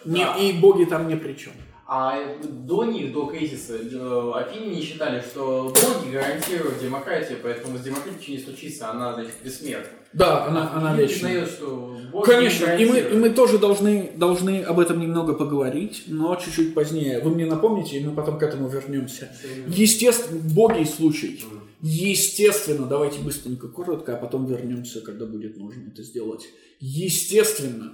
[0.06, 0.36] Не- Да.
[0.38, 1.52] и боги там ни при чем.
[1.92, 8.20] А до них, до кризиса, э, афиняне считали, что боги гарантируют демократию, поэтому с демократией
[8.20, 9.90] ничего не случится, она, значит, бессмертна.
[10.14, 11.30] Да, она, она Афиняне вечная.
[11.32, 15.34] признают, что боги Конечно, не и мы, и мы тоже должны, должны об этом немного
[15.34, 17.22] поговорить, но чуть-чуть позднее.
[17.22, 19.30] Вы мне напомните, и мы потом к этому вернемся.
[19.68, 21.44] Естественно, боги и случай.
[21.82, 26.46] Естественно, давайте быстренько, коротко, а потом вернемся, когда будет нужно это сделать.
[26.80, 27.94] Естественно,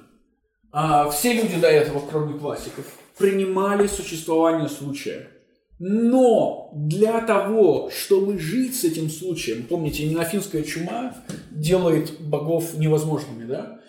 [0.71, 2.85] а, все люди до этого, кроме классиков,
[3.17, 5.29] принимали существование случая.
[5.77, 11.15] Но для того, чтобы жить с этим случаем, помните, неофинская чума
[11.51, 13.81] делает богов невозможными, да?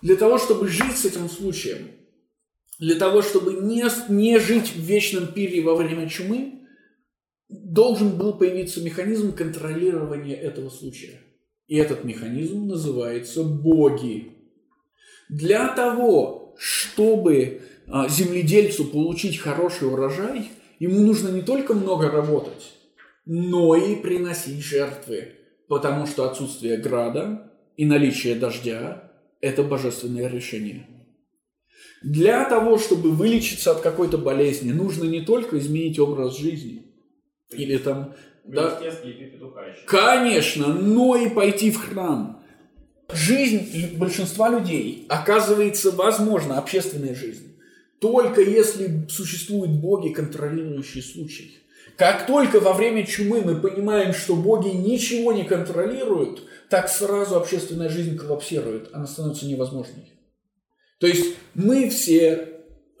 [0.00, 1.90] Для того, чтобы жить с этим случаем,
[2.78, 6.57] для того, чтобы не, не жить в вечном пире во время чумы,
[7.48, 11.20] должен был появиться механизм контролирования этого случая.
[11.66, 14.32] И этот механизм называется боги.
[15.28, 22.72] Для того, чтобы а, земледельцу получить хороший урожай, ему нужно не только много работать,
[23.26, 25.34] но и приносить жертвы.
[25.68, 30.86] Потому что отсутствие града и наличие дождя– это божественное решение.
[32.02, 36.87] Для того, чтобы вылечиться от какой-то болезни, нужно не только изменить образ жизни,
[37.50, 38.80] или там, да.
[39.86, 42.42] Конечно, но и пойти в храм.
[43.12, 47.58] Жизнь большинства людей оказывается возможна, общественная жизнь,
[48.00, 51.58] только если существуют боги, контролирующие случай.
[51.96, 57.88] Как только во время чумы мы понимаем, что боги ничего не контролируют, так сразу общественная
[57.88, 60.12] жизнь коллапсирует, она становится невозможной.
[61.00, 62.48] То есть мы все,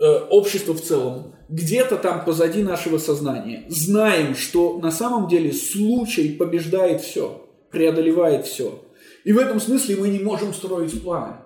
[0.00, 6.30] э, общество в целом, где-то там позади нашего сознания знаем, что на самом деле случай
[6.30, 8.82] побеждает все, преодолевает все.
[9.24, 11.36] И в этом смысле мы не можем строить планы.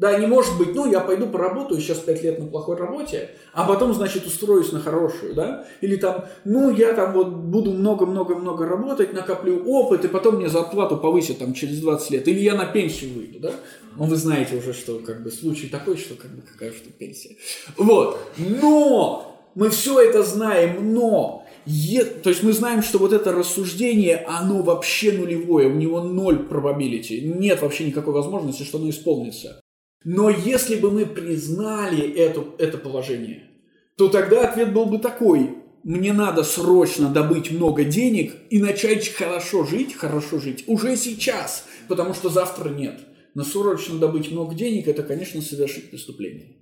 [0.00, 3.68] Да, не может быть, ну, я пойду поработаю сейчас пять лет на плохой работе, а
[3.68, 5.66] потом, значит, устроюсь на хорошую, да?
[5.82, 10.96] Или там, ну, я там вот буду много-много-много работать, накоплю опыт, и потом мне зарплату
[10.96, 12.28] повысят там через 20 лет.
[12.28, 13.52] Или я на пенсию выйду, да?
[13.98, 17.36] Ну, вы знаете уже, что как бы случай такой, что как бы какая что пенсия.
[17.76, 18.18] Вот.
[18.38, 24.24] Но мы все это знаем, но е- то есть мы знаем, что вот это рассуждение,
[24.26, 29.60] оно вообще нулевое, у него ноль probability, нет вообще никакой возможности, что оно исполнится.
[30.04, 33.50] Но если бы мы признали эту, это положение,
[33.96, 35.58] то тогда ответ был бы такой.
[35.82, 42.14] Мне надо срочно добыть много денег и начать хорошо жить, хорошо жить уже сейчас, потому
[42.14, 43.00] что завтра нет.
[43.34, 46.56] Но срочно добыть много денег– это, конечно, совершить преступление.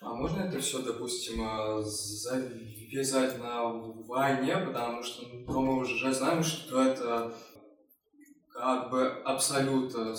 [0.00, 6.42] А можно это все, допустим, э, завязать на войне, потому что ну, мы уже знаем,
[6.42, 7.34] что это
[8.52, 10.14] как бы абсолют э,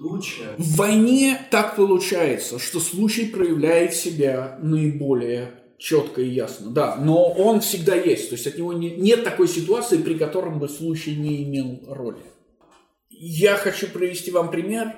[0.00, 0.54] случая.
[0.56, 7.60] В войне так получается, что случай проявляет себя наиболее четко и ясно, да, но он
[7.60, 11.42] всегда есть, то есть от него не- нет такой ситуации, при котором бы случай не
[11.44, 12.22] имел роли.
[13.08, 14.94] Я хочу привести вам пример,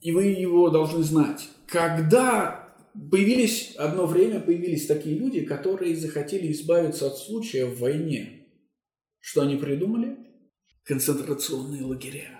[0.00, 1.48] и вы его должны знать.
[1.66, 2.68] Когда
[3.10, 8.46] появились, одно время появились такие люди, которые захотели избавиться от случая в войне,
[9.20, 10.16] что они придумали?
[10.84, 12.38] Концентрационные лагеря.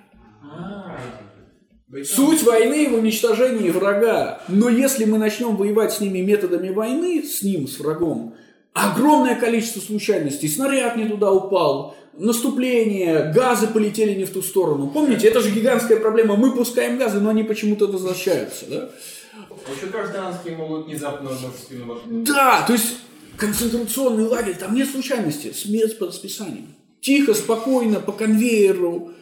[2.05, 4.43] Суть войны в уничтожении врага.
[4.49, 8.34] Но если мы начнем воевать с ними методами войны, с ним, с врагом,
[8.74, 10.49] огромное количество случайностей.
[10.49, 14.89] Снаряд не туда упал, наступление, газы полетели не в ту сторону.
[14.89, 16.36] Помните, это же гигантская проблема.
[16.36, 18.66] Мы пускаем газы, но они почему-то возвращаются.
[18.66, 18.91] Да?
[19.34, 22.09] А еще гражданские могут внезапно множественным вообще.
[22.09, 22.97] Да, то есть
[23.36, 26.66] концентрационный лагерь, там нет случайности, смерть по расписанию.
[27.01, 29.12] Тихо, спокойно, по конвейеру.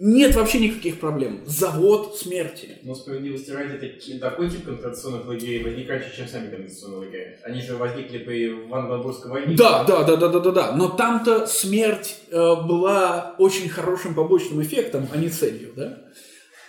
[0.00, 1.40] Нет вообще никаких проблем.
[1.44, 2.78] Завод смерти.
[2.84, 7.38] Но справедливости ради, такой тип контрационных лагерей возник раньше, чем сами контрационные лагеря.
[7.42, 9.56] Они же возникли при Вангбургской войне.
[9.56, 10.72] Да, да, да, да, да, да, да.
[10.76, 15.98] Но там-то смерть э, была очень хорошим побочным эффектом, а не целью, да?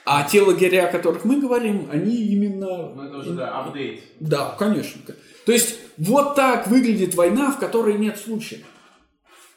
[0.06, 2.96] А те лагеря, о которых мы говорим, они именно...
[2.96, 4.02] Ну это уже, да, апдейт.
[4.20, 5.00] Да, конечно.
[5.46, 8.62] То есть вот так выглядит война, в которой нет случая.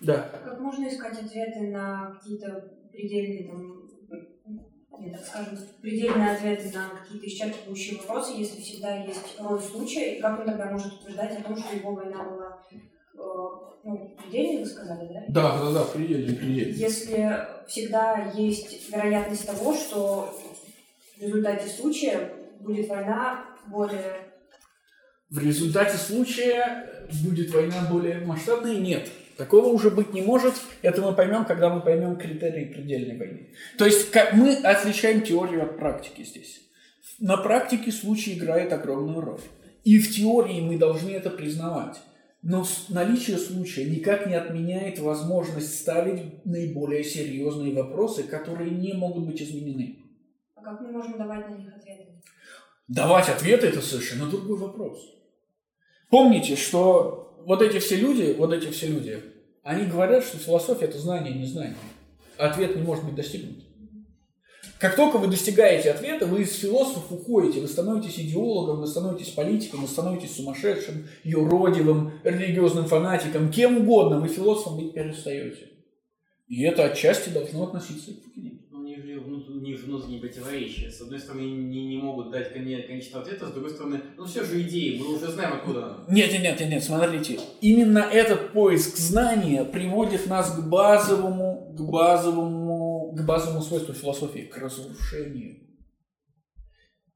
[0.01, 0.29] Да.
[0.45, 3.83] Как можно искать ответы на какие-то предельные, там,
[5.01, 10.21] нет, так скажем, предельные ответы на какие-то исчерпывающие вопросы, если всегда есть роль случая, и
[10.21, 13.19] как он тогда может утверждать о том, что его война была э,
[13.85, 15.25] ну, предельной, вы сказали, да?
[15.29, 16.73] Да, да, да, предельно, предельно.
[16.73, 20.39] Если всегда есть вероятность того, что
[21.17, 24.29] в результате случая будет война более...
[25.31, 28.79] В результате случая будет война более масштабная?
[28.79, 29.09] Нет.
[29.43, 30.55] Такого уже быть не может.
[30.83, 33.49] Это мы поймем, когда мы поймем критерии предельной войны.
[33.77, 36.61] То есть мы отличаем теорию от практики здесь.
[37.19, 39.41] На практике случай играет огромную роль.
[39.83, 42.01] И в теории мы должны это признавать.
[42.43, 49.43] Но наличие случая никак не отменяет возможность ставить наиболее серьезные вопросы, которые не могут быть
[49.43, 50.05] изменены.
[50.55, 52.23] А как мы можем давать на них ответы?
[52.87, 55.05] Давать ответы– это совершенно другой вопрос.
[56.11, 59.21] Помните, что вот эти все люди, вот эти все люди,
[59.63, 61.77] они говорят, что философия– это знание, не знание.
[62.37, 63.59] Ответ не может быть достигнут.
[64.79, 69.83] Как только вы достигаете ответа, вы из философов уходите, вы становитесь идеологом, вы становитесь политиком,
[69.83, 75.69] вы становитесь сумасшедшим, юродивым, религиозным фанатиком, кем угодно, вы философом быть перестаете.
[76.49, 78.62] И это отчасти должно относиться и к Фукидиду.
[79.49, 80.91] Ну, у них внутренние противоречия.
[80.91, 84.45] С одной стороны, не, не могут дать коне- конечного ответа, с другой стороны, ну все
[84.45, 87.41] же идеи, мы уже знаем, откуда нет, нет, нет, нет, смотрите.
[87.61, 94.57] Именно этот поиск знания приводит нас к базовому, к базовому, к базовому свойству философии, к
[94.59, 95.59] разрушению.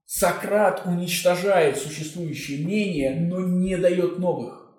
[0.04, 4.72] Сократ уничтожает существующие мнения, но не дает новых.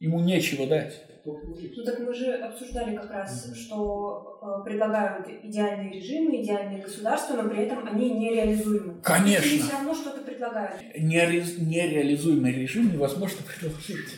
[0.00, 1.09] Ему нечего дать.
[1.24, 7.48] Ну так мы же обсуждали как раз, что э, предлагают идеальные режимы, идеальные государства, но
[7.48, 9.00] при этом они нереализуемы.
[9.02, 9.50] Конечно.
[9.50, 10.80] Они все равно что-то предлагают.
[10.96, 14.14] Нере- Нереализуемый режим невозможно предложить.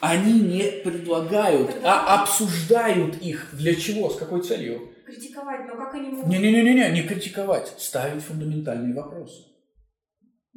[0.00, 3.48] Они не предлагают, а обсуждают их.
[3.54, 4.10] Для чего?
[4.10, 4.90] С какой целью?
[5.06, 6.26] Критиковать, но как они могут...
[6.26, 9.44] Не-не-не, не критиковать, ставить фундаментальные вопросы.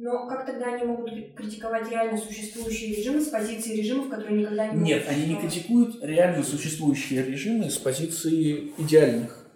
[0.02, 4.82] Но как тогда они могут критиковать реально существующие режимы с позиции режимов, которые никогда не
[4.82, 9.46] Нет, они не критикуют реально существующие режимы с позиции идеальных.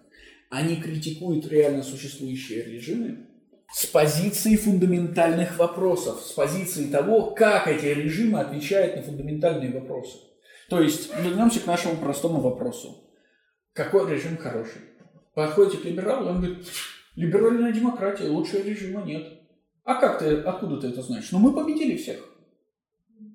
[0.50, 3.26] Они критикуют реально существующие режимы
[3.72, 10.18] с позиции фундаментальных вопросов, с позиции того, как эти режимы отвечают на фундаментальные вопросы.
[10.68, 13.10] То есть, вернемся к нашему простому вопросу.
[13.72, 14.82] Какой режим хороший?
[15.34, 16.66] Подходите к либералу, он говорит,
[17.16, 19.40] либеральная демократия, лучшего режима нет.
[19.84, 21.30] А как ты, откуда ты это знаешь?
[21.30, 22.18] Ну, мы победили всех.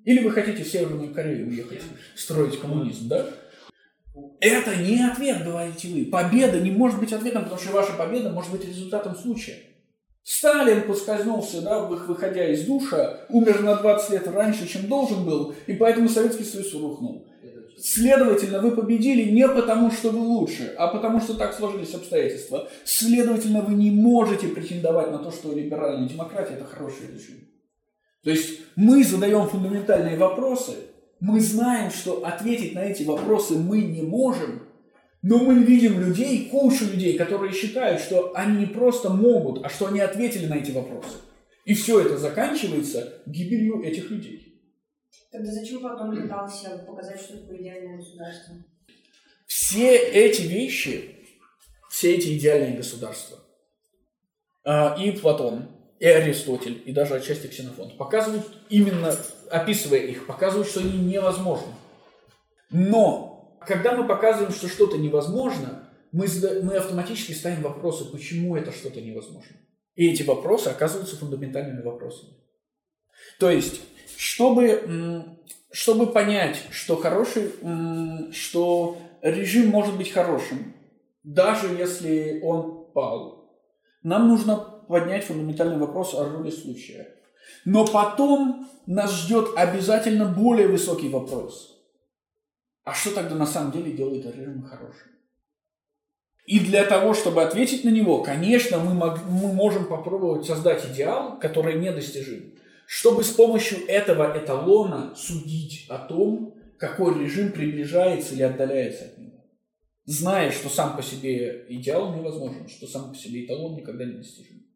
[0.04, 1.82] Или вы хотите в Северную Корею уехать,
[2.16, 3.26] строить коммунизм, да?
[4.40, 6.06] Это не ответ, говорите вы.
[6.06, 9.56] Победа не может быть ответом, потому что ваша победа может быть результатом случая.
[10.22, 15.54] Сталин поскользнулся, да, вы- выходя из душа, умер на 20 лет раньше, чем должен был,
[15.66, 17.26] и поэтому Советский Союз рухнул.
[17.82, 22.68] Следовательно, вы победили не потому, что вы лучше, а потому, что так сложились обстоятельства.
[22.84, 27.36] Следовательно, вы не можете претендовать на то, что либеральная демократия– это хороший режим.
[28.22, 30.72] То есть мы задаем фундаментальные вопросы,
[31.20, 34.62] мы знаем, что ответить на эти вопросы мы не можем,
[35.22, 39.86] но мы видим людей, кучу людей, которые считают, что они не просто могут, а что
[39.86, 41.16] они ответили на эти вопросы.
[41.64, 44.49] И все это заканчивается гибелью этих людей.
[45.30, 48.56] Тогда зачем потом пытался показать, что такое идеальное государство?
[49.46, 51.26] Все эти вещи,
[51.88, 53.38] все эти идеальные государства,
[54.64, 59.14] а, и Платон, и Аристотель, и даже отчасти Ксенофонт, показывают именно,
[59.50, 61.72] описывая их, показывают, что они невозможны.
[62.70, 66.26] Но, когда мы показываем, что что-то невозможно, мы,
[66.62, 69.56] мы автоматически ставим вопросы, почему это что-то невозможно.
[69.94, 72.32] И эти вопросы оказываются фундаментальными вопросами.
[73.38, 73.80] То есть,
[74.20, 75.38] чтобы,
[75.72, 77.52] чтобы понять, что хороший,
[78.34, 80.74] что режим может быть хорошим,
[81.22, 83.50] даже если он пал,
[84.02, 87.14] нам нужно поднять фундаментальный вопрос о роли случая.
[87.64, 91.82] Но потом нас ждет обязательно более высокий вопрос.
[92.84, 95.08] А что тогда на самом деле делает режим хорошим?
[96.44, 101.38] И для того, чтобы ответить на него, конечно, мы, мог- мы можем попробовать создать идеал,
[101.38, 102.54] который недостижим,
[102.92, 109.46] чтобы с помощью этого эталона судить о том, какой режим приближается или отдаляется от него.
[110.06, 114.66] зная, что сам по себе идеал невозможен, что сам по себе эталон никогда не достижим.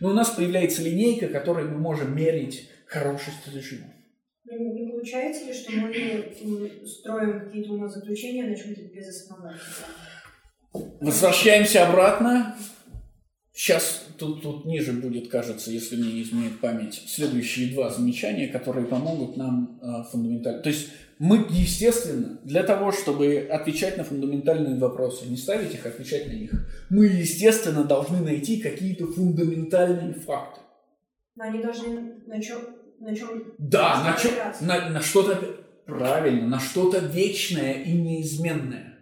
[0.00, 3.92] Но у нас появляется линейка, которой мы можем мерить хорошесть режима.
[4.46, 9.60] Не, не получается ли, что мы строим какие-то умозаключения на чем-то безосновательном?
[11.02, 12.56] Возвращаемся обратно.
[13.52, 18.86] Сейчас тут, тут ниже будет, кажется, если мне не изменит память, следующие два замечания, которые
[18.86, 20.62] помогут нам э, фундаментально.
[20.62, 26.28] То есть мы, естественно, для того, чтобы отвечать на фундаментальные вопросы, не ставить их, отвечать
[26.28, 26.50] на них,
[26.88, 30.60] мы, естественно, должны найти какие-то фундаментальные факты.
[31.34, 32.60] Но они должны на чем,
[33.00, 34.64] на чем Да, на, опираться.
[34.64, 35.38] на, на что-то
[35.86, 38.98] правильно, на что-то вечное и неизменное.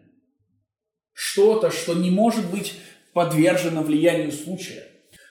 [1.12, 2.74] Что-то, что не может быть
[3.12, 4.87] подвержено влиянию случая.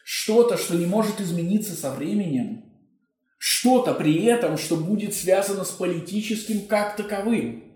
[0.10, 2.64] Что-то, что не может измениться со временем.
[3.38, 7.76] Что-то при этом, что будет связано с политическим как таковым.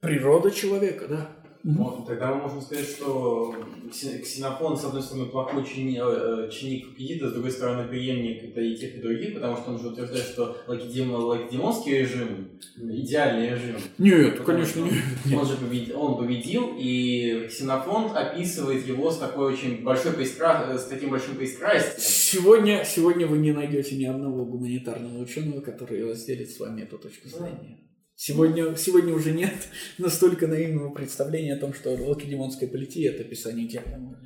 [0.00, 1.45] Природа человека, да.
[1.74, 3.54] Вот, тогда мы можем сказать, что
[3.90, 8.76] Ксенофон, с одной стороны, плохой чини- э, ученик Фукидида, с другой стороны, преемник это и
[8.76, 13.76] тех, и других, потому что он же утверждает, что лакедем- лакедемонский режим– идеальный режим.
[13.98, 14.94] Нет, конечно, нет.
[15.34, 20.78] Он же победил, он победил, и Ксенофонт описывает его с такой очень большой пристра...
[20.78, 21.94] с таким большим пристрастием.
[21.98, 27.28] Сегодня, сегодня вы не найдете ни одного гуманитарного ученого, который разделит с вами эту точку
[27.28, 27.78] зрения.
[28.18, 29.54] Сегодня, сегодня уже нет
[29.98, 34.18] настолько наивного представления о том, что лакедемонская полития– это описание режима.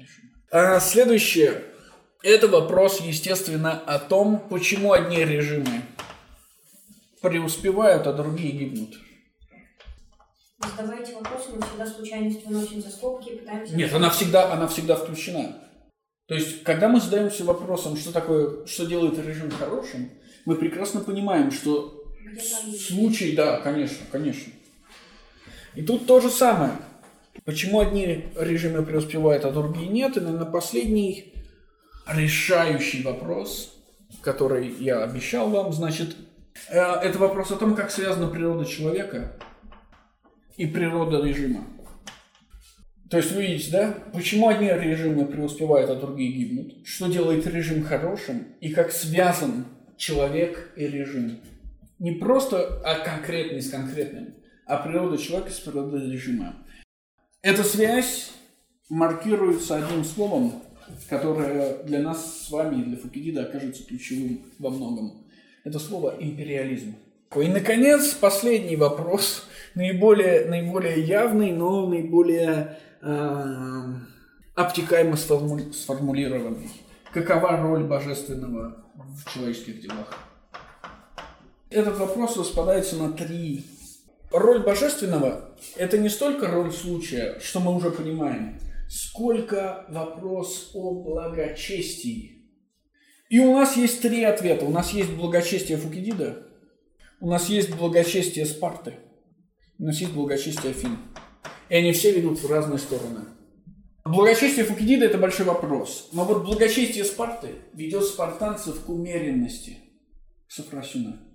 [0.53, 1.64] А следующее–
[2.22, 5.82] это вопрос, естественно, о том, почему одни режимы
[7.20, 8.95] преуспевают, а другие гибнут.
[10.76, 13.74] Задавайте вопросы, мы всегда случайность выносим за скобки и пытаемся...
[13.74, 15.64] Нет, она всегда, она всегда включена.
[16.26, 20.11] То есть, когда мы задаемся вопросом, что такое, что делает режим хорошим,
[20.45, 21.99] мы прекрасно понимаем, что?
[22.78, 24.53] Случай, да, конечно, конечно.
[25.74, 26.72] И тут то же самое.
[27.45, 30.16] Почему одни режимы преуспевают, а другие нет?
[30.16, 31.33] И, наверное, последний
[32.07, 33.76] решающий вопрос,
[34.22, 36.16] который я обещал вам, значит,
[36.68, 39.37] э, это вопрос о том, как связана природа человека
[40.57, 41.64] и природа режима.
[43.09, 46.87] То есть вы видите, да, почему одни режимы преуспевают, а другие гибнут?
[46.87, 49.64] Что делает режим хорошим и как связан
[49.97, 51.41] человек и режим?
[52.01, 54.34] Не просто а конкретный с конкретным,
[54.66, 56.57] а природа человека с природой режима.
[57.42, 58.32] Эта связь
[58.88, 60.62] маркируется одним словом,
[61.11, 65.26] которое для нас с вами и для Фукидида окажется ключевым во многом.
[65.62, 66.94] Это слово империализм.
[67.36, 73.84] И, наконец, последний вопрос, наиболее, наиболее явный, но наиболее э,
[74.55, 76.70] обтекаемо сформу- сформулированный.
[77.12, 80.30] Какова роль божественного в человеческих делах?
[81.71, 83.64] Этот вопрос распадается на три.
[84.33, 88.59] Роль божественного– это не столько роль случая, что мы уже понимаем,
[88.89, 92.45] сколько вопрос о благочестии.
[93.29, 94.64] И у нас есть три ответа.
[94.64, 96.45] У нас есть благочестие Фукидида,
[97.21, 98.95] у нас есть благочестие Спарты,
[99.79, 100.99] у нас есть благочестие Афин.
[101.68, 103.27] И они все ведут в разные стороны.
[104.05, 106.09] Благочестие Фукидида– это большой вопрос.
[106.12, 109.79] Но вот благочестие Спарты ведет спартанцев к умеренности,
[110.49, 111.30] к Сафросюна.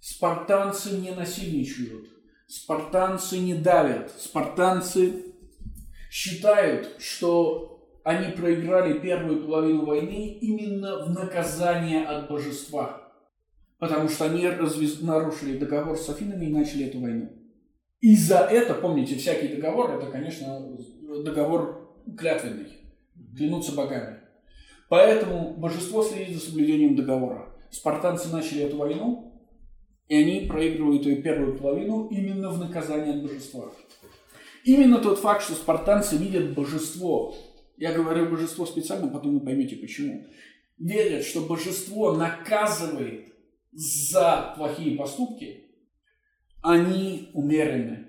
[0.00, 2.06] Спартанцы не насильничают,
[2.46, 5.24] спартанцы не давят, спартанцы
[6.10, 13.12] считают, что они проиграли первую половину войны именно в наказание от божества,
[13.78, 17.32] потому что они развез- нарушили договор с Афинами и начали эту войну.
[18.00, 20.64] И за это, помните, всякий договор, это, конечно,
[21.24, 22.72] договор клятвенный,
[23.36, 24.20] клянутся богами.
[24.88, 27.52] Поэтому божество следит за соблюдением договора.
[27.70, 29.27] Спартанцы начали эту войну,
[30.08, 33.70] и они проигрывают ее первую половину именно в наказание от божества.
[34.64, 37.34] Именно тот факт, что спартанцы видят божество,
[37.76, 40.26] я говорю божество специально, потом вы поймете почему,
[40.78, 43.32] верят, что божество наказывает
[43.72, 45.64] за плохие поступки,
[46.62, 48.06] они умерены.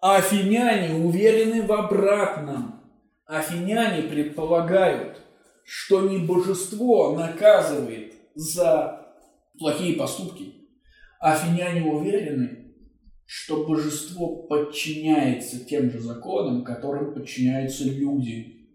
[0.00, 2.82] А афиняне уверены в обратном.
[3.24, 5.20] Афиняне предполагают,
[5.64, 9.14] что не божество наказывает за
[9.58, 10.65] плохие поступки,
[11.20, 12.74] Афиняне уверены,
[13.24, 18.68] что божество подчиняется тем же законам, которым подчиняются люди.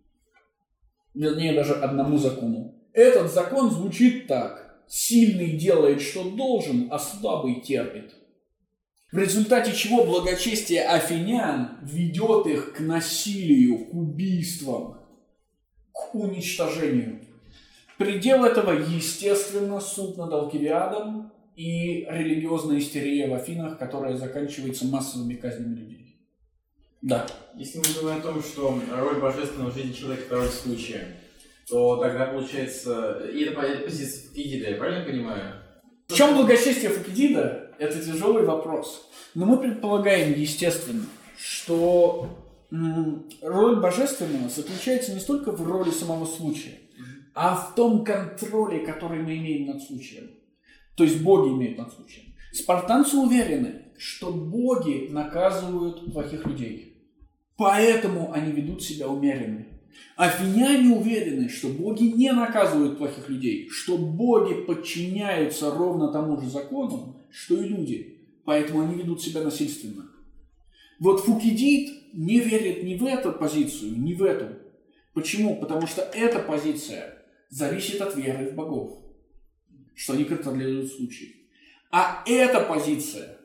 [1.14, 2.76] Вернее, даже одному закону.
[2.94, 4.84] Этот закон звучит так.
[4.88, 8.14] Сильный делает, что должен, а слабый терпит.
[9.12, 15.02] В результате чего благочестие афинян ведет их к насилию, к убийствам,
[15.92, 17.20] к уничтожению.
[17.98, 25.76] Предел этого, естественно, суд над Алкивиадом и религиозная истерия в Афинах, которая заканчивается массовыми казнями
[25.76, 26.18] людей.
[27.02, 27.28] Да.
[27.56, 31.18] Если мы говорим о том, что роль божественного в жизни человека– это роль случая,
[31.68, 33.22] то тогда получается...
[33.34, 35.56] И это по- это позиция Фукидида, я правильно понимаю?
[36.08, 37.76] В чем благочестие Фукидида?
[37.80, 39.10] Это тяжелый вопрос.
[39.34, 41.06] Но мы предполагаем, естественно,
[41.38, 42.38] что
[43.42, 46.80] роль божественного заключается не столько в роли самого случая,
[47.34, 50.32] а в том контроле, который мы имеем над случаем.
[50.96, 52.28] То есть боги имеют над случаем.
[52.52, 56.98] Спартанцы уверены, что боги наказывают плохих людей.
[57.58, 59.66] Поэтому они ведут себя умеренно.
[60.16, 67.22] Афиняне уверены, что боги не наказывают плохих людей, что боги подчиняются ровно тому же закону,
[67.30, 68.18] что и люди.
[68.46, 70.10] Поэтому они ведут себя насильственно.
[71.00, 74.58] Вот Фукидид не верит ни в эту позицию, ни в эту.
[75.14, 75.56] Почему?
[75.56, 77.18] Потому что эта позиция
[77.50, 79.01] зависит от веры в богов,
[79.96, 81.50] что они контролируют случай.
[81.92, 83.38] А эта позиция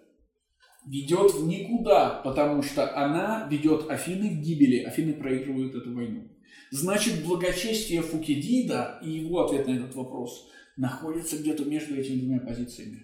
[0.87, 4.85] ведет в никуда, потому что она ведет Афины к гибели.
[4.85, 6.31] Афины проигрывают эту войну.
[6.71, 13.03] Значит, благочестие Фукидида и его ответ на этот вопрос находится где-то между этими двумя позициями.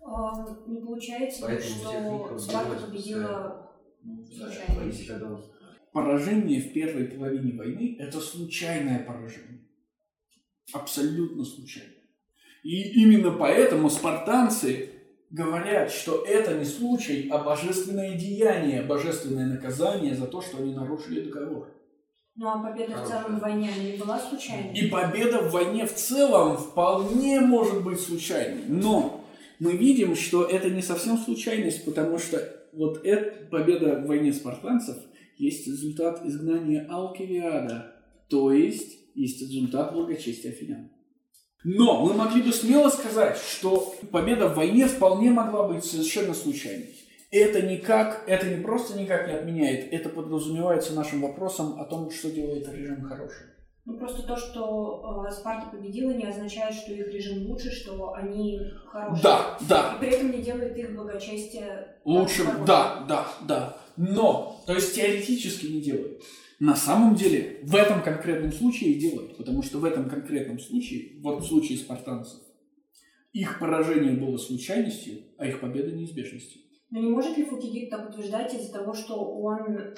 [0.00, 3.66] А, Не получается, Поэтому что Спарта победила
[4.02, 5.42] Бои случайно.
[5.92, 9.66] Поражение в первой половине войны– это случайное поражение.
[10.72, 11.95] Абсолютно случайное.
[12.66, 14.90] И именно поэтому спартанцы
[15.30, 21.20] говорят, что это не случай, а божественное деяние, божественное наказание за то, что они нарушили
[21.20, 21.68] договор.
[22.34, 24.76] Ну а победа в целом в войне не была случайной?
[24.76, 28.64] И победа в войне в целом вполне может быть случайной.
[28.66, 29.24] Но
[29.60, 32.38] мы видим, что это не совсем случайность, потому что
[32.72, 34.96] вот эта победа в войне спартанцев
[35.38, 37.94] есть результат изгнания Алкивиада,
[38.28, 40.90] то есть есть результат благочестия афинян.
[41.64, 46.94] Но мы могли бы смело сказать, что победа в войне вполне могла быть совершенно случайной.
[47.30, 52.30] Это никак, это не просто никак не отменяет, это подразумевается нашим вопросом о том, что
[52.30, 53.46] делает режим хорошим.
[53.86, 58.60] Ну просто то, что э, Спарта победила, не означает, что их режим лучше, что они
[58.84, 59.22] хорошие.
[59.22, 63.76] Да, да, И при этом не делает их благочестие Лучше, да, да, да.
[63.96, 66.20] Но, то есть теоретически не делают.
[66.58, 71.42] На самом деле, в этом конкретном случае делают, потому что в этом конкретном случае, вот
[71.42, 72.40] в случае спартанцев,
[73.32, 76.62] их поражение было случайностью, а их победа неизбежностью.
[76.90, 79.92] Но не может ли Фукидид так утверждать из-за того, что он э,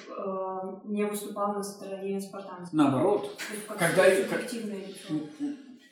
[0.85, 2.73] не выступал на стороне спартанцев?
[2.73, 5.13] Наоборот, как Когда- как- лицо.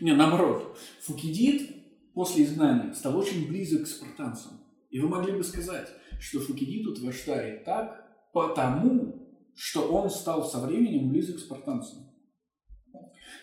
[0.02, 1.70] не, наоборот, Фукидид
[2.14, 4.54] после изгнания стал очень близок к спартанцам.
[4.90, 5.88] И вы могли бы сказать,
[6.20, 8.04] что Фукидид утверждает так,
[8.34, 9.17] потому
[9.58, 12.08] что он стал со временем близок к спартанцам.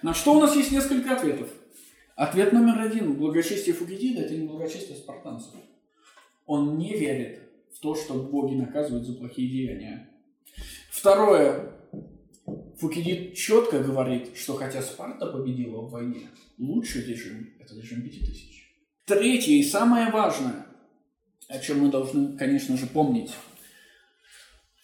[0.02, 1.50] На что у нас есть несколько ответов.
[2.14, 3.14] Ответ номер один.
[3.14, 5.54] Благочестие Фукидида– это не благочестие спартанцев.
[6.46, 7.40] Он не верит
[7.74, 10.08] в то, что боги наказывают за плохие деяния.
[10.90, 11.72] Второе.
[12.78, 18.72] Фукидид четко говорит, что хотя Спарта победила в войне, лучший режим– это режим пяти тысяч.
[19.06, 20.66] Третье и самое важное,
[21.48, 23.32] о чем мы должны, конечно же, помнить.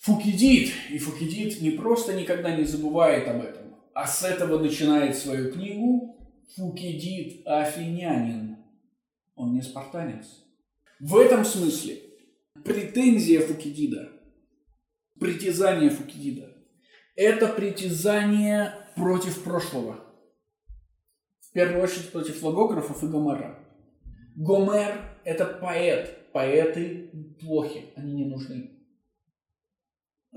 [0.01, 5.53] Фукидид, и Фукидид не просто никогда не забывает об этом, а с этого начинает свою
[5.53, 6.17] книгу
[6.57, 8.57] Фукидид Афинянин.
[9.35, 10.43] Он не спартанец.
[11.01, 11.99] В этом смысле
[12.65, 14.11] претензия Фукидида,
[15.19, 16.57] притязание Фукидида–
[17.17, 20.03] это притязание против прошлого.
[21.41, 23.59] В первую очередь против логографов и Гомера.
[24.35, 26.33] Гомер– это поэт.
[26.33, 27.11] Поэты
[27.41, 28.80] плохи, они не нужны.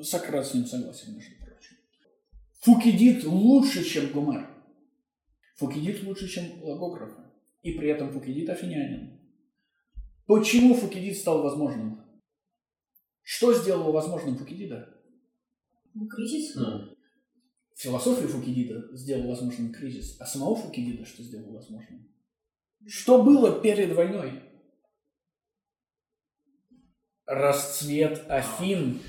[0.02, 1.78] Сократ с ним согласен, между прочим.
[2.62, 4.50] Фукидид лучше, чем Гомер.
[5.56, 7.22] Фукидид лучше, чем логографы.
[7.62, 9.20] И при этом Фукидид афинянин.
[10.26, 12.04] Почему Фукидид стал возможным?
[13.22, 14.90] Что сделало возможным Фукидида?
[15.94, 16.58] Ну, кризис?
[17.76, 22.10] Философию Фукидида сделал возможным кризис, а самого Фукидида что сделало возможным?
[22.86, 24.42] Что было перед войной?
[27.26, 29.00] Расцвет Афин,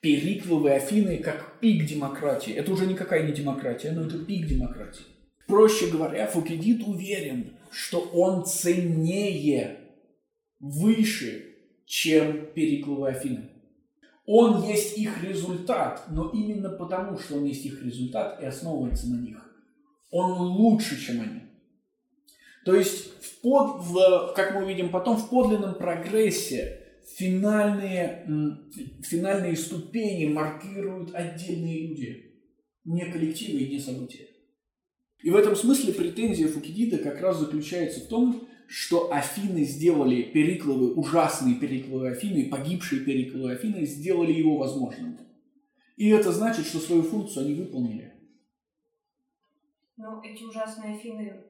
[0.00, 2.52] Перикловые Афины как пик демократии.
[2.52, 5.04] Это уже никакая не демократия, но это пик демократии.
[5.46, 9.78] Проще говоря, Фукидид уверен, что он ценнее,
[10.60, 11.56] выше,
[11.86, 13.50] чем Перикловые Афины.
[14.26, 19.20] Он есть их результат, но именно потому, что он есть их результат и основывается на
[19.20, 19.38] них.
[20.10, 21.40] Он лучше, чем они.
[22.64, 28.26] То есть, в под, в, как мы увидим потом, в подлинном прогрессе финальные,
[29.02, 32.42] финальные ступени маркируют отдельные люди,
[32.84, 34.26] не коллективы и не события.
[35.22, 40.94] И в этом смысле претензия Фукидида как раз заключается в том, что Афины сделали Перикловы,
[40.94, 45.18] ужасные Перикловы Афины, погибшие Перикловы Афины, сделали его возможным.
[45.96, 48.12] И это значит, что свою функцию они выполнили.
[49.96, 51.44] Но эти ужасные Афины,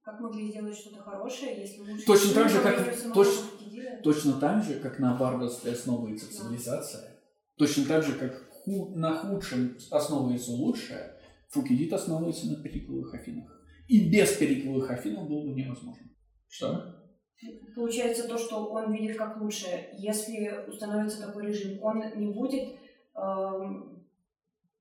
[0.00, 2.06] как могли сделать что-то хорошее, если лучше...
[2.06, 3.55] Точно так же, как- мира самого точ- Фукидида?
[4.02, 7.20] Точно так же, как на варварстве основывается цивилизация,
[7.56, 11.12] точно так же, как на худшем основывается лучшее,
[11.50, 13.62] Фукидид основывается на Перикловых Афинах.
[13.88, 16.08] И без Перикловых Афин было бы невозможно.
[16.48, 16.96] Что?
[17.74, 19.90] Получается то, что он видит как лучшее.
[19.98, 22.76] Если установится такой режим, он не будет
[23.14, 24.08] эм,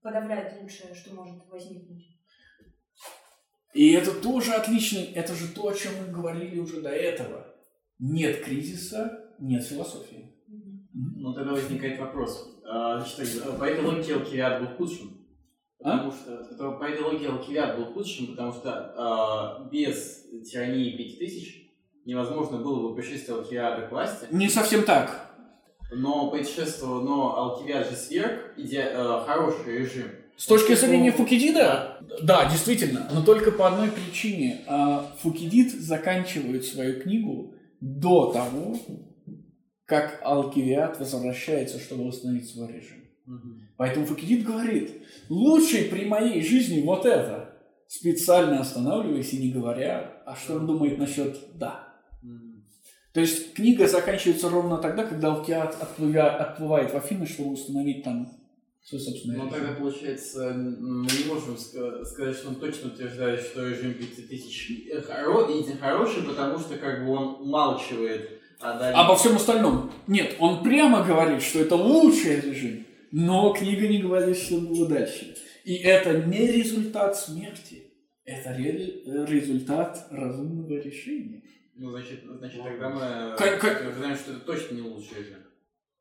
[0.02, 2.16] подавлять лучшее, что может возникнуть.
[3.74, 7.45] И это тоже отличный, это же то, о чем мы говорили уже до этого.
[8.00, 10.34] Нет кризиса, нет философии.
[10.94, 12.60] Ну, тогда возникает вопрос.
[12.68, 15.26] А, Значит, так, по этой логике Алкивиад был худшим.
[15.80, 21.18] Потому что, это- по этой логике Алкивиад был худшим, потому что а, без тирании пяти
[21.18, 21.72] тысяч
[22.06, 24.28] невозможно было бы пришествие Алкивиада к власти.
[24.32, 25.32] Не совсем так.
[25.92, 30.08] Но путешествовал, но Алкивиад же сверг иде- э, хороший режим.
[30.36, 34.62] С точки зрения Фукидида, да, действительно, но только по одной причине.
[34.68, 38.78] А, Фукидид заканчивает свою книгу до того,
[39.86, 43.04] как Алкивиад возвращается, чтобы восстановить свой режим.
[43.78, 47.52] Поэтому Фукидид говорит, лучше при моей жизни вот это.
[47.88, 51.94] Специально останавливаясь и не говоря, а что он думает насчет «да».
[53.14, 58.30] То есть книга заканчивается ровно тогда, когда Алкивиад отплывает в Афины, чтобы установить там
[58.86, 59.60] свой собственный Ну, режим.
[59.60, 65.52] тогда, получается, мы не можем ска- сказать, что он точно утверждает, что режим 5000 хоро-
[65.52, 69.00] и хороший, потому что как бы он умалчивает о дальнейшем.
[69.06, 69.92] Обо всем остальном.
[70.08, 75.36] Нет, он прямо говорит, что это лучший режим, но книга не говорит, что было дальше.
[75.64, 77.88] И это не результат смерти,
[78.24, 81.42] это ре- результат разумного решения.
[81.76, 85.38] Ну, значит, значит тогда мы Как- как- утверждаем, что это точно не лучший режим.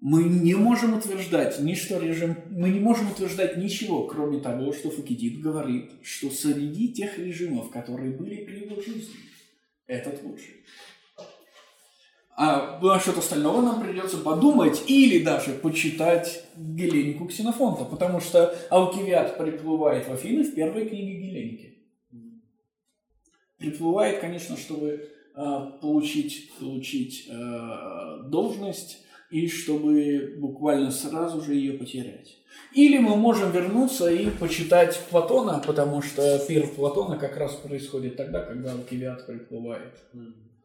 [0.05, 4.90] Мы не можем утверждать ни что режим, мы не можем утверждать ничего, кроме того, что
[4.90, 9.14] Фукидид говорит, что среди тех режимов, которые были при его жизни,
[9.86, 10.56] этот лучший.
[12.36, 20.06] А насчет остального нам придется подумать или даже почитать Геленику Ксенофонта, потому что Алкивиад приплывает
[20.06, 21.78] в Афины в первой книге Геленики.
[23.56, 28.98] Приплывает, конечно, чтобы а, получить, получить а, должность
[29.31, 32.39] и чтобы буквально сразу же ее потерять.
[32.73, 38.43] Или мы можем вернуться и почитать Платона, потому что пир Платона как раз происходит тогда,
[38.43, 39.95] когда Алкивиад приплывает.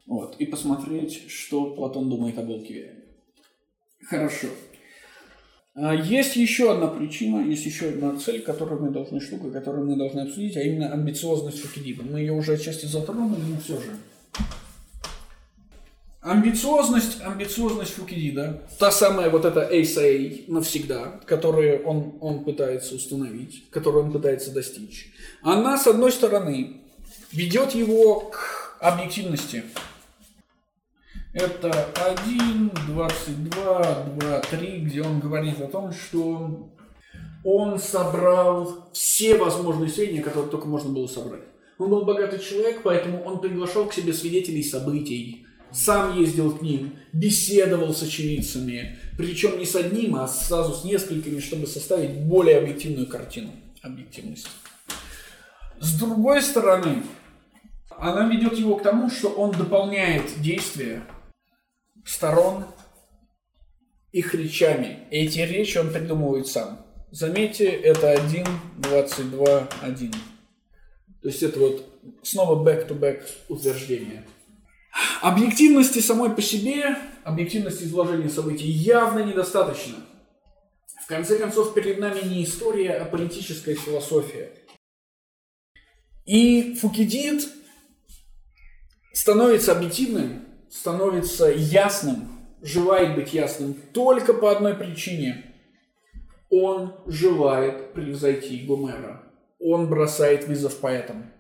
[0.06, 3.04] Вот, и посмотреть, что Платон думает об Алкивиаде.
[4.08, 4.48] Хорошо.
[5.76, 9.96] А, Есть еще одна причина, есть еще одна цель, которую мы должны, штука, которую мы
[9.96, 12.04] должны обсудить, а именно амбициозность Фукидида.
[12.04, 13.92] Мы ее уже отчасти затронули, но все же.
[16.22, 24.06] Амбициозность, амбициозность Фукидида, та самая вот эта ASA навсегда, которую он, он пытается установить, которую
[24.06, 26.82] он пытается достичь, она, с одной стороны,
[27.32, 29.64] ведет его к объективности.
[31.32, 31.88] Это
[32.26, 36.70] 1, 22, 2, 3, где он говорит о том, что
[37.46, 41.44] он собрал все возможные сведения, которые только можно было собрать.
[41.78, 46.98] Он был богатый человек, поэтому он приглашал к себе свидетелей событий, сам ездил к ним,
[47.14, 53.08] беседовал с очевидцами, причем не с одним, а сразу с несколькими, чтобы составить более объективную
[53.08, 53.52] картину
[53.82, 54.50] объективности.
[55.80, 57.04] С другой стороны,
[57.90, 61.04] она ведет его к тому, что он дополняет действия
[62.06, 62.66] сторон
[64.12, 65.00] их речами.
[65.12, 66.86] Эти речи он придумывает сам.
[67.12, 68.46] Заметьте, это 1,
[68.78, 70.12] 22, 1.
[71.22, 71.86] То есть это вот
[72.24, 74.24] снова back-to-back утверждение.
[75.22, 79.98] Объективности самой по себе, объективности изложения событий явно недостаточно.
[81.04, 84.52] В конце концов, перед нами не история, а политическая философия.
[86.26, 87.50] И Фукидид
[89.14, 92.30] становится объективным, становится ясным,
[92.62, 95.56] желает быть ясным только по одной причине.
[96.50, 99.24] Он желает превзойти Гомера.
[99.60, 101.32] Он бросает вызов поэтам.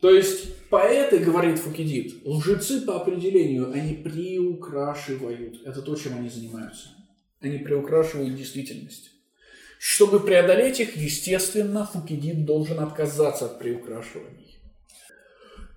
[0.00, 5.66] То есть поэты, говорит Фукидид, лжецы по определению, они приукрашивают.
[5.66, 6.90] Это то, чем они занимаются.
[7.40, 9.10] Они приукрашивают действительность.
[9.78, 14.58] Чтобы преодолеть их, естественно, Фукидид должен отказаться от приукрашиваний.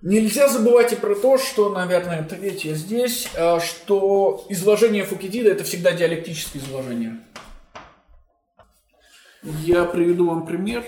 [0.02, 5.92] Нельзя забывать и про то, что, наверное, третье здесь, а, что изложение Фукидида– это всегда
[5.92, 7.20] диалектическое изложение.
[9.64, 10.84] Я приведу вам пример.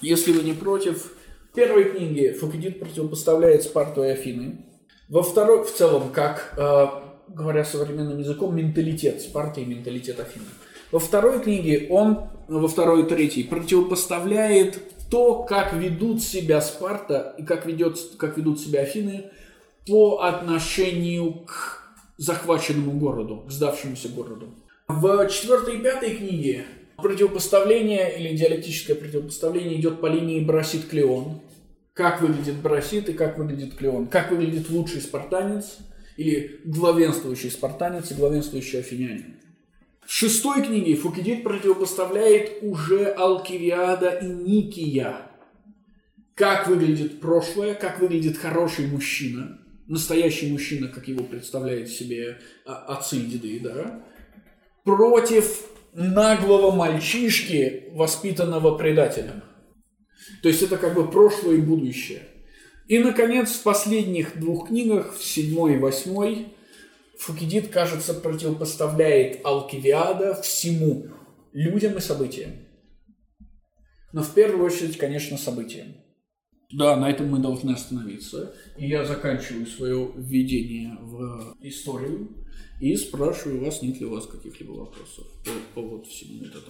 [0.00, 1.12] Если вы не против,
[1.58, 4.64] первой книге Фукидид противопоставляет Спарту и Афины.
[5.08, 6.86] Во второй, в целом, как, э,
[7.34, 10.44] говоря современным языком, менталитет Спарты и менталитет Афины.
[10.92, 14.80] Во второй книге он, во второй и третьей, противопоставляет
[15.10, 19.24] то, как ведут себя Спарта и как, ведет, как ведут себя Афины
[19.84, 21.82] по отношению к
[22.18, 24.46] захваченному городу, к сдавшемуся городу.
[24.86, 26.66] В четвертой и пятой книге
[26.98, 31.40] противопоставление или диалектическое противопоставление идет по линии Барасит-Клеон.
[31.98, 34.06] Как выглядит Барасит и как выглядит Клеон.
[34.06, 35.78] Как выглядит лучший спартанец
[36.16, 39.34] или главенствующий спартанец и главенствующий афинянин.
[40.06, 45.22] В шестой книге Фукидид противопоставляет уже Алкивиада и Никия.
[46.36, 49.58] Как выглядит прошлое, как выглядит хороший мужчина,
[49.88, 54.04] настоящий мужчина, как его представляет себе а, отцы и деды, да,
[54.84, 55.64] против
[55.94, 59.42] наглого мальчишки, воспитанного предателем.
[60.42, 62.22] То есть это как бы прошлое и будущее.
[62.86, 66.48] И, наконец, в последних двух книгах, в седьмой и восьмой,
[67.18, 71.08] Фукидид, кажется, противопоставляет Алкивиада всему,
[71.52, 72.52] людям и событиям.
[74.12, 75.96] Но в первую очередь, конечно, событиям.
[76.70, 78.54] Да, на этом мы должны остановиться.
[78.76, 82.46] И я заканчиваю свое введение в историю
[82.80, 86.62] и спрашиваю вас, нет ли у вас каких-либо вопросов по, по вот всему этому.